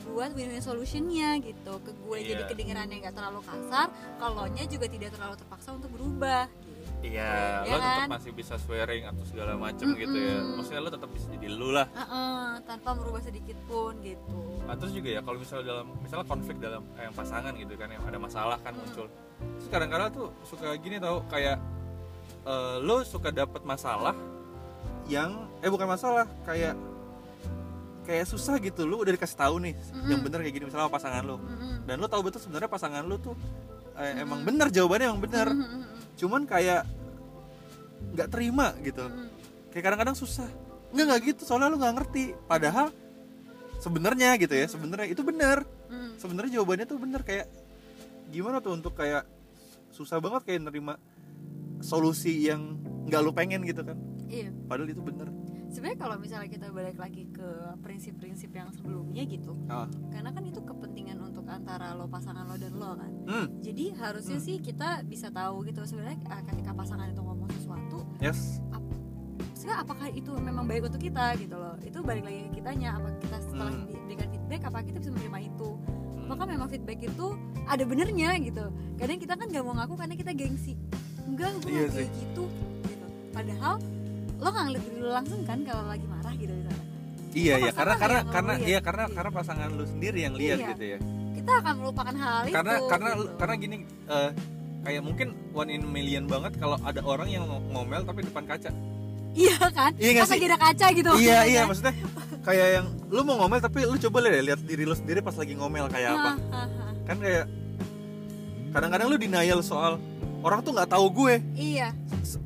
buat 0.06 0.30
win-win 0.36 0.60
solutionnya 0.60 1.40
gitu? 1.40 1.72
Ke 1.80 1.96
gue 1.96 2.16
Iya. 2.20 2.28
jadi 2.36 2.42
kedengerannya 2.52 2.96
nggak 3.02 3.14
terlalu 3.16 3.40
kasar 3.40 3.88
kalau 4.20 4.44
nya 4.46 4.64
juga 4.68 4.86
tidak 4.86 5.16
terlalu 5.16 5.34
terpaksa 5.34 5.68
untuk 5.72 5.90
berubah 5.96 6.44
iya 6.98 7.62
Ya 7.62 7.68
lo 7.68 7.76
tetap 7.76 8.00
kan? 8.00 8.08
masih 8.10 8.30
bisa 8.30 8.54
swearing 8.56 9.04
atau 9.04 9.24
segala 9.24 9.52
macem 9.54 9.86
Mm-mm. 9.88 10.00
gitu 10.00 10.16
ya 10.16 10.36
maksudnya 10.42 10.80
lo 10.80 10.90
tetap 10.90 11.10
bisa 11.10 11.26
jadi 11.30 11.48
lu 11.50 11.68
lah 11.70 11.86
Heeh, 11.88 12.46
tanpa 12.62 12.90
merubah 12.92 13.20
sedikit 13.20 13.58
pun 13.64 13.96
gitu 14.00 14.38
Nah, 14.62 14.74
terus 14.74 14.90
juga 14.90 15.08
ya 15.08 15.20
kalau 15.20 15.38
misalnya 15.38 15.66
dalam 15.68 15.86
misalnya 15.96 16.26
konflik 16.26 16.56
dalam 16.58 16.82
eh, 16.94 17.02
yang 17.02 17.14
pasangan 17.14 17.52
gitu 17.54 17.74
kan 17.74 17.88
yang 17.88 18.02
ada 18.02 18.18
masalah 18.18 18.56
kan 18.58 18.72
Hmm. 18.72 18.82
muncul 18.82 19.06
terus 19.54 19.68
kadang-kadang 19.68 20.08
tuh 20.10 20.28
suka 20.42 20.74
gini 20.76 20.96
tau 20.96 21.22
kayak 21.26 21.56
eh, 22.42 22.76
lo 22.80 23.02
suka 23.02 23.30
dapat 23.30 23.62
masalah 23.62 24.16
yang 25.06 25.30
eh 25.60 25.68
bukan 25.68 25.86
masalah 25.86 26.26
kayak 26.42 26.74
kayak 28.02 28.22
susah 28.24 28.58
gitu 28.58 28.82
lu 28.82 29.00
udah 29.00 29.12
dikasih 29.12 29.34
tahu 29.36 29.58
nih 29.60 29.74
Mm-mm. 29.74 30.08
yang 30.08 30.20
bener 30.20 30.38
kayak 30.40 30.54
gini 30.54 30.64
misalnya 30.64 30.86
sama 30.86 30.94
pasangan 30.94 31.22
lo 31.22 31.36
Mm-mm. 31.36 31.74
dan 31.84 31.96
lo 31.96 32.06
tahu 32.06 32.22
betul 32.24 32.40
sebenarnya 32.40 32.66
pasangan 32.68 33.02
lo 33.02 33.16
tuh 33.16 33.34
eh, 33.94 34.18
emang 34.18 34.42
bener 34.42 34.66
jawabannya 34.68 35.06
emang 35.08 35.22
bener. 35.22 35.46
Cuman 36.16 36.48
kayak 36.48 36.88
nggak 38.16 38.28
terima 38.32 38.72
gitu. 38.80 39.04
Mm-mm. 39.04 39.28
kayak 39.72 39.84
kadang-kadang 39.92 40.16
susah. 40.16 40.48
Nggak 40.92 41.04
nggak 41.04 41.20
gitu. 41.32 41.42
Soalnya 41.44 41.68
lu 41.72 41.76
nggak 41.76 41.94
ngerti. 42.00 42.24
Padahal 42.48 42.88
sebenarnya 43.76 44.40
gitu 44.40 44.54
ya 44.56 44.66
sebenarnya 44.66 45.08
itu 45.12 45.20
bener. 45.20 45.64
Mm-mm. 45.92 46.16
sebenarnya 46.16 46.60
jawabannya 46.60 46.86
tuh 46.88 46.98
bener. 46.98 47.20
Kayak 47.20 47.46
gimana 48.32 48.64
tuh 48.64 48.72
untuk 48.74 48.96
kayak 48.96 49.28
susah 49.92 50.18
banget 50.18 50.42
kayak 50.48 50.60
nerima 50.64 50.96
solusi 51.84 52.48
yang 52.48 52.80
nggak 53.06 53.20
lu 53.20 53.32
pengen 53.36 53.60
gitu 53.68 53.84
kan. 53.84 54.00
Iya. 54.26 54.50
Padahal 54.66 54.90
itu 54.90 55.04
bener 55.04 55.35
sebenarnya 55.76 56.00
kalau 56.00 56.16
misalnya 56.16 56.48
kita 56.48 56.72
balik 56.72 56.96
lagi 56.96 57.28
ke 57.28 57.48
prinsip-prinsip 57.84 58.48
yang 58.48 58.72
sebelumnya 58.72 59.20
gitu 59.28 59.52
ah. 59.68 59.84
karena 60.08 60.32
kan 60.32 60.40
itu 60.48 60.64
kepentingan 60.64 61.20
untuk 61.20 61.44
antara 61.52 61.92
lo 61.92 62.08
pasangan 62.08 62.48
lo 62.48 62.56
dan 62.56 62.72
lo 62.72 62.96
kan. 62.96 63.12
Hmm. 63.28 63.46
Jadi 63.60 63.92
harusnya 63.92 64.40
Hmm. 64.40 64.46
sih 64.48 64.56
kita 64.64 65.04
bisa 65.04 65.28
tahu 65.28 65.68
gitu 65.68 65.84
sebenarnya 65.84 66.16
uh, 66.32 66.40
ketika 66.48 66.72
pasangan 66.72 67.12
itu 67.12 67.20
ngomong 67.20 67.52
sesuatu 67.52 68.08
yes. 68.24 68.64
sebenarnya 69.52 69.84
apakah 69.84 70.08
itu 70.08 70.32
memang 70.40 70.64
baik 70.64 70.88
untuk 70.88 71.02
kita 71.04 71.36
gitu 71.36 71.60
loh. 71.60 71.76
Itu 71.84 72.00
balik 72.00 72.24
lagi 72.24 72.48
ke 72.48 72.64
kitanya 72.64 72.96
apa 72.96 73.12
kita 73.20 73.36
setelah 73.44 73.68
Hmm. 73.68 73.84
diberikan 73.84 74.28
feedback 74.32 74.62
apa 74.64 74.78
kita 74.80 74.96
bisa 75.04 75.12
menerima 75.12 75.38
itu? 75.44 75.68
Hmm. 75.76 76.32
maka 76.32 76.42
memang 76.48 76.66
feedback 76.72 77.04
itu 77.04 77.26
ada 77.68 77.84
benernya 77.84 78.32
gitu? 78.40 78.64
Kadang 78.96 79.18
kita 79.20 79.36
kan 79.36 79.46
gak 79.52 79.62
mau 79.62 79.76
ngaku 79.76 79.94
karena 79.94 80.14
kita 80.16 80.32
gengsi. 80.32 80.72
Enggak 81.28 81.52
gue 81.62 81.70
Iya 81.70 81.86
kayak 81.92 82.10
gitu 82.16 82.44
gitu. 82.88 83.06
Padahal 83.30 83.76
lo 84.36 84.46
nggak 84.46 84.64
ngeliat 84.64 84.82
diri 84.82 84.98
lo 84.98 85.10
langsung 85.12 85.40
kan 85.42 85.58
kalau 85.62 85.84
lagi 85.86 86.06
marah 86.06 86.34
gitu 86.34 86.52
misalnya 86.52 86.84
iya 87.32 87.54
ya 87.58 87.70
karena 87.70 87.94
karena 87.96 88.18
karena 88.26 88.52
iya 88.62 88.78
karena 88.80 89.04
Iya. 89.04 89.14
karena 89.14 89.30
pasangan 89.30 89.68
lu 89.70 89.84
sendiri 89.84 90.18
yang 90.20 90.34
lihat 90.34 90.58
Iya. 90.58 90.68
gitu 90.70 90.84
ya 90.86 90.98
kita 91.36 91.52
akan 91.58 91.74
melupakan 91.78 92.14
hal 92.16 92.40
itu 92.42 92.54
karena 92.54 92.74
karena 92.86 93.10
gitu. 93.12 93.24
karena 93.36 93.54
gini 93.56 93.76
eh, 94.06 94.30
kayak 94.82 95.02
mungkin 95.02 95.28
one 95.52 95.70
in 95.70 95.82
million 95.84 96.24
banget 96.24 96.52
kalau 96.56 96.76
ada 96.80 97.00
orang 97.02 97.28
yang 97.28 97.44
ng- 97.44 97.70
ngomel 97.70 98.02
tapi 98.02 98.20
depan 98.22 98.44
kaca 98.46 98.70
iya 99.32 99.56
kan 99.68 99.92
Iya 99.94 100.10
pas 100.18 100.30
lagi 100.30 100.44
ada 100.44 100.58
kaca 100.58 100.86
gitu 100.92 101.10
iya 101.16 101.36
kan? 101.36 101.46
iya 101.46 101.60
maksudnya 101.64 101.94
kayak 102.40 102.68
yang 102.72 102.86
lu 103.06 103.20
mau 103.20 103.36
ngomel 103.38 103.58
tapi 103.58 103.78
lu 103.82 103.96
coba 104.00 104.16
lihat 104.22 104.44
lihat 104.46 104.60
diri 104.62 104.82
lu 104.82 104.94
sendiri 104.94 105.20
pas 105.20 105.34
lagi 105.34 105.52
ngomel 105.52 105.86
kayak 105.86 106.10
apa 106.14 106.30
Hahaha. 106.40 106.86
kan 107.04 107.16
kayak 107.18 107.44
kadang-kadang 108.70 109.06
lu 109.06 109.16
denial 109.16 109.60
soal 109.60 109.96
orang 110.46 110.62
tuh 110.62 110.72
nggak 110.72 110.86
tahu 110.88 111.06
gue 111.12 111.34
iya 111.58 111.88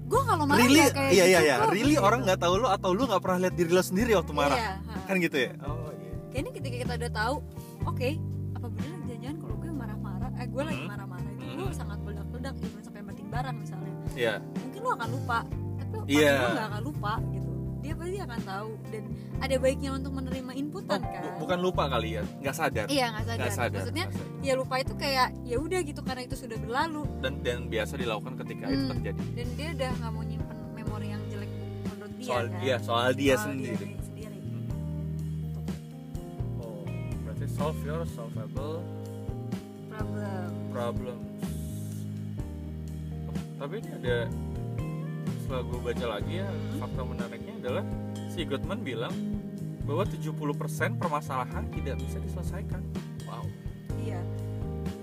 gue 0.08 0.20
kalau 0.24 0.44
marah 0.44 0.58
really 0.58 0.80
kayak 0.88 1.12
iya 1.12 1.24
gitu 1.24 1.30
iya 1.30 1.38
iya 1.38 1.54
kok, 1.60 1.70
really 1.70 1.94
gitu. 1.94 2.02
orang 2.02 2.20
nggak 2.24 2.40
tahu 2.40 2.54
lu 2.56 2.66
atau 2.66 2.90
lu 2.90 3.02
nggak 3.04 3.20
pernah 3.20 3.38
lihat 3.44 3.54
diri 3.54 3.70
lu 3.70 3.82
sendiri 3.82 4.12
waktu 4.16 4.32
marah 4.32 4.56
iya, 4.56 4.72
ha. 4.80 4.94
kan 5.04 5.16
gitu 5.20 5.36
ya 5.38 5.50
oh 5.62 5.92
iya 5.92 6.12
kayaknya 6.32 6.50
ketika 6.56 6.76
kita 6.78 6.92
udah 6.96 7.12
tahu 7.12 7.34
oke 7.84 8.08
apa 8.50 8.66
bener 8.70 8.98
jangan-jangan 9.04 9.36
kalau 9.38 9.54
gue 9.54 9.70
marah-marah 9.70 10.30
eh 10.34 10.46
gue 10.46 10.62
lagi 10.64 10.80
Hmm. 10.80 10.88
marah-marah 10.88 11.28
itu 11.28 11.44
gue 11.44 11.60
Hmm. 11.60 11.76
sangat 11.76 11.98
meledak-ledak 12.00 12.54
even 12.58 12.82
sampai 12.82 13.02
penting 13.04 13.26
barang 13.28 13.56
misalnya 13.56 13.92
iya 14.16 14.34
mungkin 14.40 14.80
lo 14.80 14.90
akan 14.96 15.08
lupa 15.10 15.38
tapi 15.76 15.94
Iya. 16.08 16.32
pasangan 16.32 16.40
lo 16.40 16.50
nggak 16.50 16.66
akan 16.66 16.82
lupa 16.82 17.12
gitu 17.28 17.39
dia 17.80 17.92
pasti 17.94 18.18
akan 18.18 18.40
tahu 18.42 18.70
dan 18.86 19.02
ada 19.38 19.56
baiknya 19.56 19.90
untuk 19.92 20.12
menerima 20.12 20.50
Oh, 20.50 20.60
inputan 20.60 20.98
bu- 20.98 21.08
kan? 21.10 21.22
bukan 21.38 21.58
lupa 21.60 21.84
kali 21.88 22.08
ya? 22.12 22.22
Nggak 22.38 22.54
sadar? 22.54 22.86
Iya 22.86 23.06
nggak 23.10 23.24
sadar. 23.24 23.38
nggak 23.38 23.52
sadar 23.54 23.78
maksudnya 23.78 24.04
nggak 24.04 24.20
sadar. 24.20 24.42
ya 24.42 24.52
lupa 24.54 24.74
itu 24.76 24.92
kayak 24.94 25.28
ya 25.42 25.56
udah 25.56 25.80
gitu 25.82 26.00
karena 26.00 26.22
itu 26.22 26.36
sudah 26.36 26.58
berlalu. 26.58 27.02
Dan 27.18 27.32
dan 27.40 27.58
biasa 27.66 27.92
dilakukan 27.94 28.34
ketika 28.38 28.64
itu 28.66 28.78
Hmm. 28.78 28.92
terjadi. 28.94 29.22
Dan 29.34 29.46
dia 29.54 29.68
udah 29.72 29.90
nggak 29.94 30.10
mau 30.10 30.22
nyimpen 30.22 30.56
memori 30.72 31.06
yang 31.08 31.22
jelek 31.26 31.50
menurut 31.86 32.12
dia 32.14 32.26
soal 32.26 32.44
kan? 32.46 32.60
dia 32.60 32.76
soal 32.78 33.08
dia 33.12 33.34
Soal 33.34 33.44
sendiri. 33.46 33.76
diri 33.80 33.96
sendiri. 33.98 34.38
oh 36.58 36.84
berarti 37.22 37.46
solve 37.50 37.80
your 37.82 38.02
solvable 38.06 38.76
problem. 39.90 40.48
problems. 40.70 41.44
Oh, 43.22 43.34
tapi 43.58 43.74
ini 43.78 43.90
ada 43.94 44.16
setelah 45.40 45.62
gue 45.62 45.80
baca 45.82 46.06
lagi 46.10 46.32
ya 46.36 46.46
Hmm. 46.46 46.78
fakta 46.78 47.02
menariknya 47.02 47.49
adalah 47.60 47.84
si 48.26 48.42
Goodman 48.42 48.80
bilang 48.80 49.12
bahwa 49.84 50.04
70% 50.04 50.32
permasalahan 50.96 51.64
tidak 51.70 52.00
bisa 52.00 52.16
diselesaikan. 52.18 52.80
Wow. 53.24 53.44
Iya. 53.96 54.20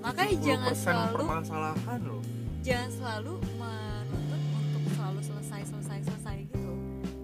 Makanya 0.01 0.35
jangan 0.41 0.73
70% 0.73 0.81
selalu 0.81 1.13
permasalahan 1.15 1.99
loh. 2.01 2.21
jangan 2.59 2.89
selalu 2.91 3.33
menuntut 3.55 4.41
untuk 4.57 4.83
selalu 4.91 5.19
selesai 5.21 5.61
selesai 5.65 5.97
selesai 6.03 6.37
gitu. 6.45 6.71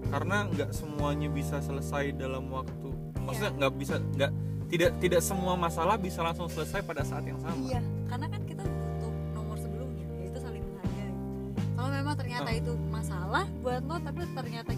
Karena 0.07 0.37
nggak 0.45 0.69
semuanya 0.71 1.27
bisa 1.27 1.57
selesai 1.59 2.13
dalam 2.13 2.47
waktu. 2.47 2.89
Maksudnya 3.17 3.49
Iya. 3.49 3.57
nggak 3.59 3.73
bisa 3.75 3.95
nggak 3.99 4.31
tidak 4.67 4.91
tidak 4.99 5.21
semua 5.21 5.53
masalah 5.53 5.95
bisa 5.95 6.19
langsung 6.19 6.47
selesai 6.47 6.81
pada 6.81 7.01
saat 7.01 7.23
yang 7.23 7.39
sama. 7.39 7.57
Iya 7.63 7.81
karena 8.05 8.27
kan 8.27 8.41
kita 8.43 8.63
butuh 8.63 9.11
nomor 9.31 9.57
sebelumnya 9.57 10.05
yaitu 10.19 10.39
saling 10.39 10.63
menghargai. 10.63 11.11
Kalau 11.73 11.89
memang 11.89 12.15
ternyata 12.15 12.49
Ah. 12.49 12.59
itu 12.59 12.73
masalah 12.87 13.43
buat 13.59 13.81
lo 13.81 13.95
tapi 13.97 14.21
ternyata 14.29 14.71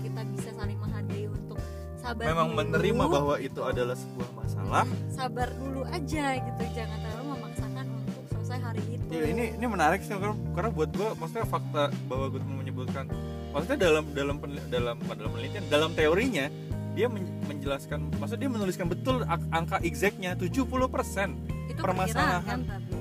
sabar 2.05 2.23
memang 2.23 2.47
dulu. 2.47 2.57
menerima 2.59 3.03
bahwa 3.09 3.35
itu 3.39 3.61
adalah 3.61 3.95
sebuah 3.95 4.29
masalah 4.35 4.85
sabar 5.09 5.49
dulu 5.51 5.81
aja 5.87 6.25
gitu 6.37 6.63
jangan 6.71 6.97
terlalu 6.99 7.23
memaksakan 7.31 7.85
untuk 7.89 8.23
selesai 8.31 8.59
hari 8.61 8.83
itu 8.87 9.03
Ya, 9.07 9.23
ini 9.25 9.43
ini 9.53 9.65
menarik 9.65 10.01
sih 10.01 10.11
karena, 10.11 10.35
karena 10.51 10.69
buat 10.69 10.89
gue 10.91 11.09
maksudnya 11.15 11.45
fakta 11.45 11.83
bahwa 12.05 12.25
gue 12.27 12.41
menyebutkan 12.43 13.05
maksudnya 13.49 13.79
dalam 13.81 14.03
dalam 14.11 14.35
dalam 14.67 14.95
dalam 14.99 15.29
penelitian 15.31 15.63
dalam 15.65 15.89
teorinya 15.93 16.45
dia 16.91 17.07
men- 17.07 17.27
menjelaskan 17.43 18.11
maksudnya 18.13 18.41
dia 18.41 18.51
menuliskan 18.51 18.85
betul 18.85 19.15
angka 19.49 19.81
exactnya 19.81 20.35
70% 20.35 20.61
itu 21.67 21.79
permasalahan. 21.79 22.43
perkiraan 22.43 22.43
kan 22.45 22.59
tapi 22.63 22.93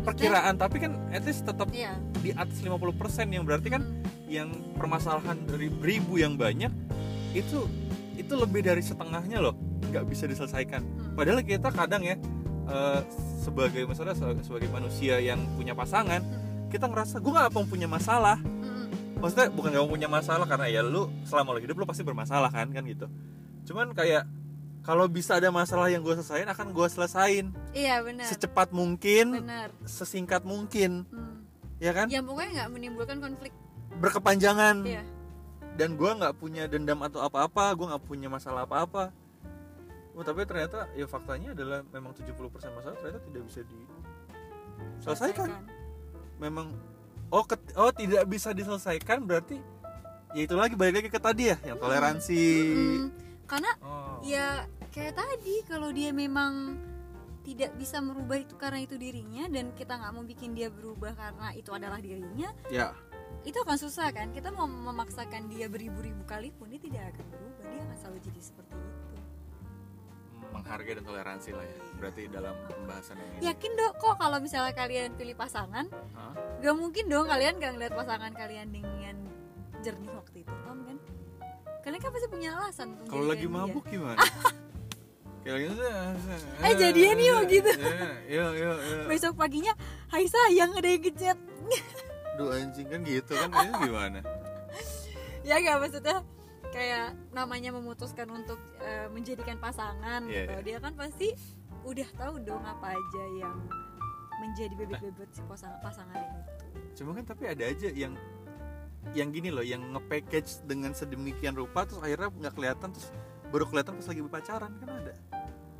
perkiraan 0.00 0.54
tapi 0.56 0.76
kan 0.78 0.92
at 1.10 1.22
least 1.22 1.42
tetap 1.42 1.68
iya 1.70 1.92
di 2.16 2.30
atas 2.32 2.56
50% 2.58 2.78
yang 3.28 3.42
berarti 3.42 3.68
kan 3.68 3.82
Hmm. 4.28 4.36
yang 4.36 4.48
permasalahan 4.74 5.40
dari 5.42 5.68
beribu 5.70 6.16
yang 6.16 6.36
banyak 6.36 6.68
itu 7.32 7.64
itu 8.18 8.34
lebih 8.34 8.60
dari 8.60 8.82
setengahnya 8.82 9.38
loh 9.38 9.54
nggak 9.88 10.04
bisa 10.04 10.26
diselesaikan. 10.26 10.82
Hmm. 10.82 11.14
padahal 11.14 11.40
kita 11.40 11.70
kadang 11.70 12.02
ya 12.02 12.18
eh, 12.68 13.00
sebagai 13.40 13.86
misalnya 13.86 14.12
se- 14.12 14.42
sebagai 14.44 14.68
manusia 14.68 15.16
yang 15.18 15.40
punya 15.54 15.72
pasangan 15.72 16.20
Hmm. 16.20 16.68
kita 16.68 16.84
ngerasa 16.84 17.16
gue 17.16 17.30
nggak 17.30 17.54
punya 17.64 17.86
masalah. 17.86 18.36
Hmm. 18.36 18.90
maksudnya 19.18 19.48
bukan 19.48 19.72
gak 19.72 19.82
mau 19.82 19.90
punya 19.90 20.06
masalah 20.06 20.46
karena 20.46 20.66
ya 20.68 20.78
lu 20.78 21.10
selama 21.24 21.54
lo 21.54 21.58
hidup 21.58 21.74
lu 21.74 21.82
pasti 21.82 22.02
bermasalah 22.02 22.50
kan 22.50 22.70
kan 22.70 22.84
gitu. 22.84 23.10
Cuman 23.64 23.90
kayak 23.90 24.28
kalau 24.80 25.04
bisa 25.04 25.36
ada 25.36 25.50
masalah 25.50 25.90
yang 25.90 26.00
gue 26.00 26.14
selesain 26.14 26.46
akan 26.46 26.70
gue 26.70 26.86
selesain. 26.86 27.44
Iya 27.72 27.98
benar. 28.00 28.24
Secepat 28.24 28.70
mungkin 28.70 29.42
benar. 29.42 29.74
sesingkat 29.82 30.44
mungkin. 30.44 31.02
Hmm. 31.10 31.42
ya 31.78 31.90
kan? 31.90 32.06
Yang 32.06 32.24
pokoknya 32.26 32.50
nggak 32.54 32.70
menimbulkan 32.70 33.18
konflik. 33.18 33.50
Berkepanjangan. 33.96 34.86
Iya 34.86 35.02
dan 35.78 35.94
gue 35.94 36.10
nggak 36.10 36.34
punya 36.42 36.66
dendam 36.66 36.98
atau 37.06 37.22
apa-apa 37.22 37.70
gue 37.78 37.86
nggak 37.86 38.04
punya 38.04 38.26
masalah 38.26 38.66
apa-apa. 38.66 39.14
Oh, 40.18 40.26
tapi 40.26 40.42
ternyata 40.42 40.90
ya 40.98 41.06
faktanya 41.06 41.54
adalah 41.54 41.86
memang 41.94 42.10
70% 42.10 42.34
masalah 42.74 42.98
ternyata 42.98 43.22
tidak 43.22 43.42
bisa 43.46 43.62
diselesaikan 44.98 45.62
memang 46.42 46.74
oh 47.30 47.46
ket- 47.46 47.74
oh 47.78 47.94
tidak 47.94 48.26
bisa 48.26 48.50
diselesaikan 48.50 49.22
berarti 49.22 49.62
ya 50.34 50.42
itu 50.42 50.58
lagi 50.58 50.74
balik 50.74 50.98
lagi 50.98 51.10
ke 51.14 51.22
tadi 51.22 51.54
ya 51.54 51.56
yang 51.62 51.78
toleransi. 51.78 52.42
Hmm. 52.42 53.08
karena 53.46 53.70
oh. 53.80 54.18
ya 54.26 54.66
kayak 54.90 55.14
tadi 55.16 55.62
kalau 55.70 55.94
dia 55.94 56.10
memang 56.10 56.76
tidak 57.46 57.72
bisa 57.80 58.02
merubah 58.04 58.36
itu 58.36 58.58
karena 58.60 58.84
itu 58.84 59.00
dirinya 59.00 59.48
dan 59.48 59.72
kita 59.72 59.96
nggak 59.96 60.12
mau 60.12 60.26
bikin 60.26 60.52
dia 60.52 60.68
berubah 60.68 61.16
karena 61.16 61.54
itu 61.56 61.70
adalah 61.72 61.96
dirinya 61.96 62.52
ya 62.68 62.92
itu 63.42 63.56
akan 63.56 63.76
susah 63.76 64.10
kan? 64.10 64.30
Kita 64.30 64.50
mau 64.50 64.66
memaksakan 64.66 65.46
dia 65.46 65.66
beribu-ribu 65.66 66.22
kali 66.24 66.50
pun 66.50 66.68
dia 66.68 66.78
tidak 66.78 67.12
akan 67.12 67.24
berubah. 67.28 67.64
Dia 67.64 67.80
akan 67.82 67.96
selalu 67.96 68.18
jadi 68.22 68.40
seperti 68.42 68.74
itu. 68.74 68.96
Menghargai 70.48 70.94
dan 70.94 71.04
toleransi 71.04 71.50
lah 71.52 71.62
ya. 71.62 71.78
Berarti 71.96 72.22
dalam 72.26 72.54
pembahasan 72.64 73.16
ini. 73.16 73.44
Yakin 73.44 73.72
dong 73.74 73.92
kok 73.96 74.14
kalau 74.16 74.38
misalnya 74.38 74.72
kalian 74.72 75.12
pilih 75.14 75.34
pasangan 75.34 75.86
Hah? 76.14 76.32
gak 76.58 76.74
mungkin 76.74 77.04
dong 77.06 77.26
kalian 77.26 77.56
gak 77.56 77.72
ngeliat 77.74 77.92
pasangan 77.92 78.32
kalian 78.32 78.68
dengan 78.68 79.14
jernih 79.78 80.08
waktu 80.10 80.36
itu 80.42 80.52
paham 80.64 80.78
kan? 80.84 80.96
Kalian 81.84 82.00
kan 82.00 82.10
pasti 82.10 82.28
punya 82.28 82.48
alasan 82.54 82.88
kalau 83.06 83.24
lagi 83.24 83.44
menjadikan 83.44 83.48
dia. 83.48 83.72
mabuk 83.72 83.84
gimana? 83.86 84.18
Kayak 85.38 85.54
lagi 85.54 85.66
Eh, 86.60 86.74
jadian 86.76 87.16
yuk, 87.16 87.40
gitu. 87.48 87.70
ya 88.28 88.44
ya 88.52 88.68
ya. 88.74 89.04
Besok 89.06 89.32
paginya 89.36 89.72
hai 90.10 90.24
sayang 90.24 90.74
ada 90.74 90.88
yang 90.88 91.00
ngechat 91.00 91.38
aduh 92.38 92.54
anjing 92.54 92.86
kan 92.86 93.02
gitu 93.02 93.32
kan? 93.34 93.50
Ini 93.50 93.72
gimana? 93.82 94.18
Ya 95.42 95.58
gak 95.58 95.82
maksudnya 95.82 96.22
kayak 96.70 97.18
namanya 97.34 97.74
memutuskan 97.74 98.30
untuk 98.30 98.62
eh, 98.78 99.10
menjadikan 99.10 99.58
pasangan 99.58 100.22
Iya, 100.30 100.46
gitu. 100.46 100.52
iya. 100.54 100.62
dia 100.62 100.78
kan 100.78 100.94
pasti 100.94 101.34
udah 101.82 102.06
tahu 102.14 102.38
dong 102.46 102.62
apa 102.62 102.94
aja 102.94 103.24
yang 103.34 103.58
menjadi 104.38 104.70
bebet-bebet 104.78 105.34
si 105.34 105.42
pasangan 105.50 105.82
pasangan 105.82 106.14
ini. 106.14 106.42
Cuma 106.94 107.10
kan 107.10 107.26
tapi 107.26 107.50
ada 107.50 107.66
aja 107.66 107.90
yang 107.90 108.14
yang 109.18 109.34
gini 109.34 109.50
loh 109.50 109.66
yang 109.66 109.82
nge-package 109.98 110.62
dengan 110.62 110.94
sedemikian 110.94 111.58
rupa 111.58 111.90
terus 111.90 111.98
akhirnya 111.98 112.30
nggak 112.30 112.54
kelihatan 112.54 112.94
terus 112.94 113.10
baru 113.50 113.66
kelihatan 113.66 113.98
pas 113.98 114.06
lagi 114.06 114.20
pacaran 114.22 114.72
kan 114.78 114.88
ada. 114.94 115.14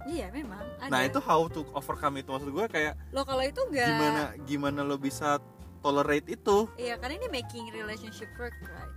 Iya 0.08 0.26
memang 0.34 0.64
ada. 0.80 0.90
nah 0.90 1.06
itu 1.06 1.20
how 1.22 1.46
to 1.46 1.62
overcome 1.70 2.18
itu. 2.18 2.34
Maksud 2.34 2.50
gue 2.50 2.66
kayak 2.66 2.98
lo 3.14 3.22
kalau 3.22 3.44
itu 3.46 3.60
enggak 3.68 3.86
gimana 3.86 4.22
gimana 4.42 4.80
lo 4.82 4.96
bisa 4.98 5.38
tolerate 5.78 6.28
itu. 6.28 6.66
Iya 6.74 6.96
karena 6.96 7.14
ini 7.16 7.28
making 7.32 7.70
relationship 7.70 8.28
work 8.36 8.54
right? 8.62 8.92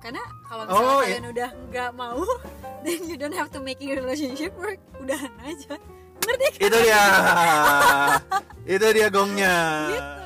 Karena 0.00 0.22
kalau 0.48 0.64
Oh, 0.64 0.72
misalnya 0.72 0.88
iya. 0.88 1.04
kalian 1.04 1.26
udah 1.28 1.50
nggak 1.68 1.90
mau 1.92 2.20
then 2.84 3.00
you 3.04 3.16
don't 3.16 3.36
have 3.36 3.52
to 3.52 3.60
making 3.60 3.92
relationship 3.92 4.52
work 4.56 4.80
udahan 4.96 5.28
aja. 5.44 5.76
Ngerti 6.20 6.46
kan? 6.56 6.62
Itu 6.68 6.78
dia. 6.80 7.04
Itu 8.76 8.86
dia 8.92 9.08
gongnya. 9.08 9.56
Gitu. 9.88 10.19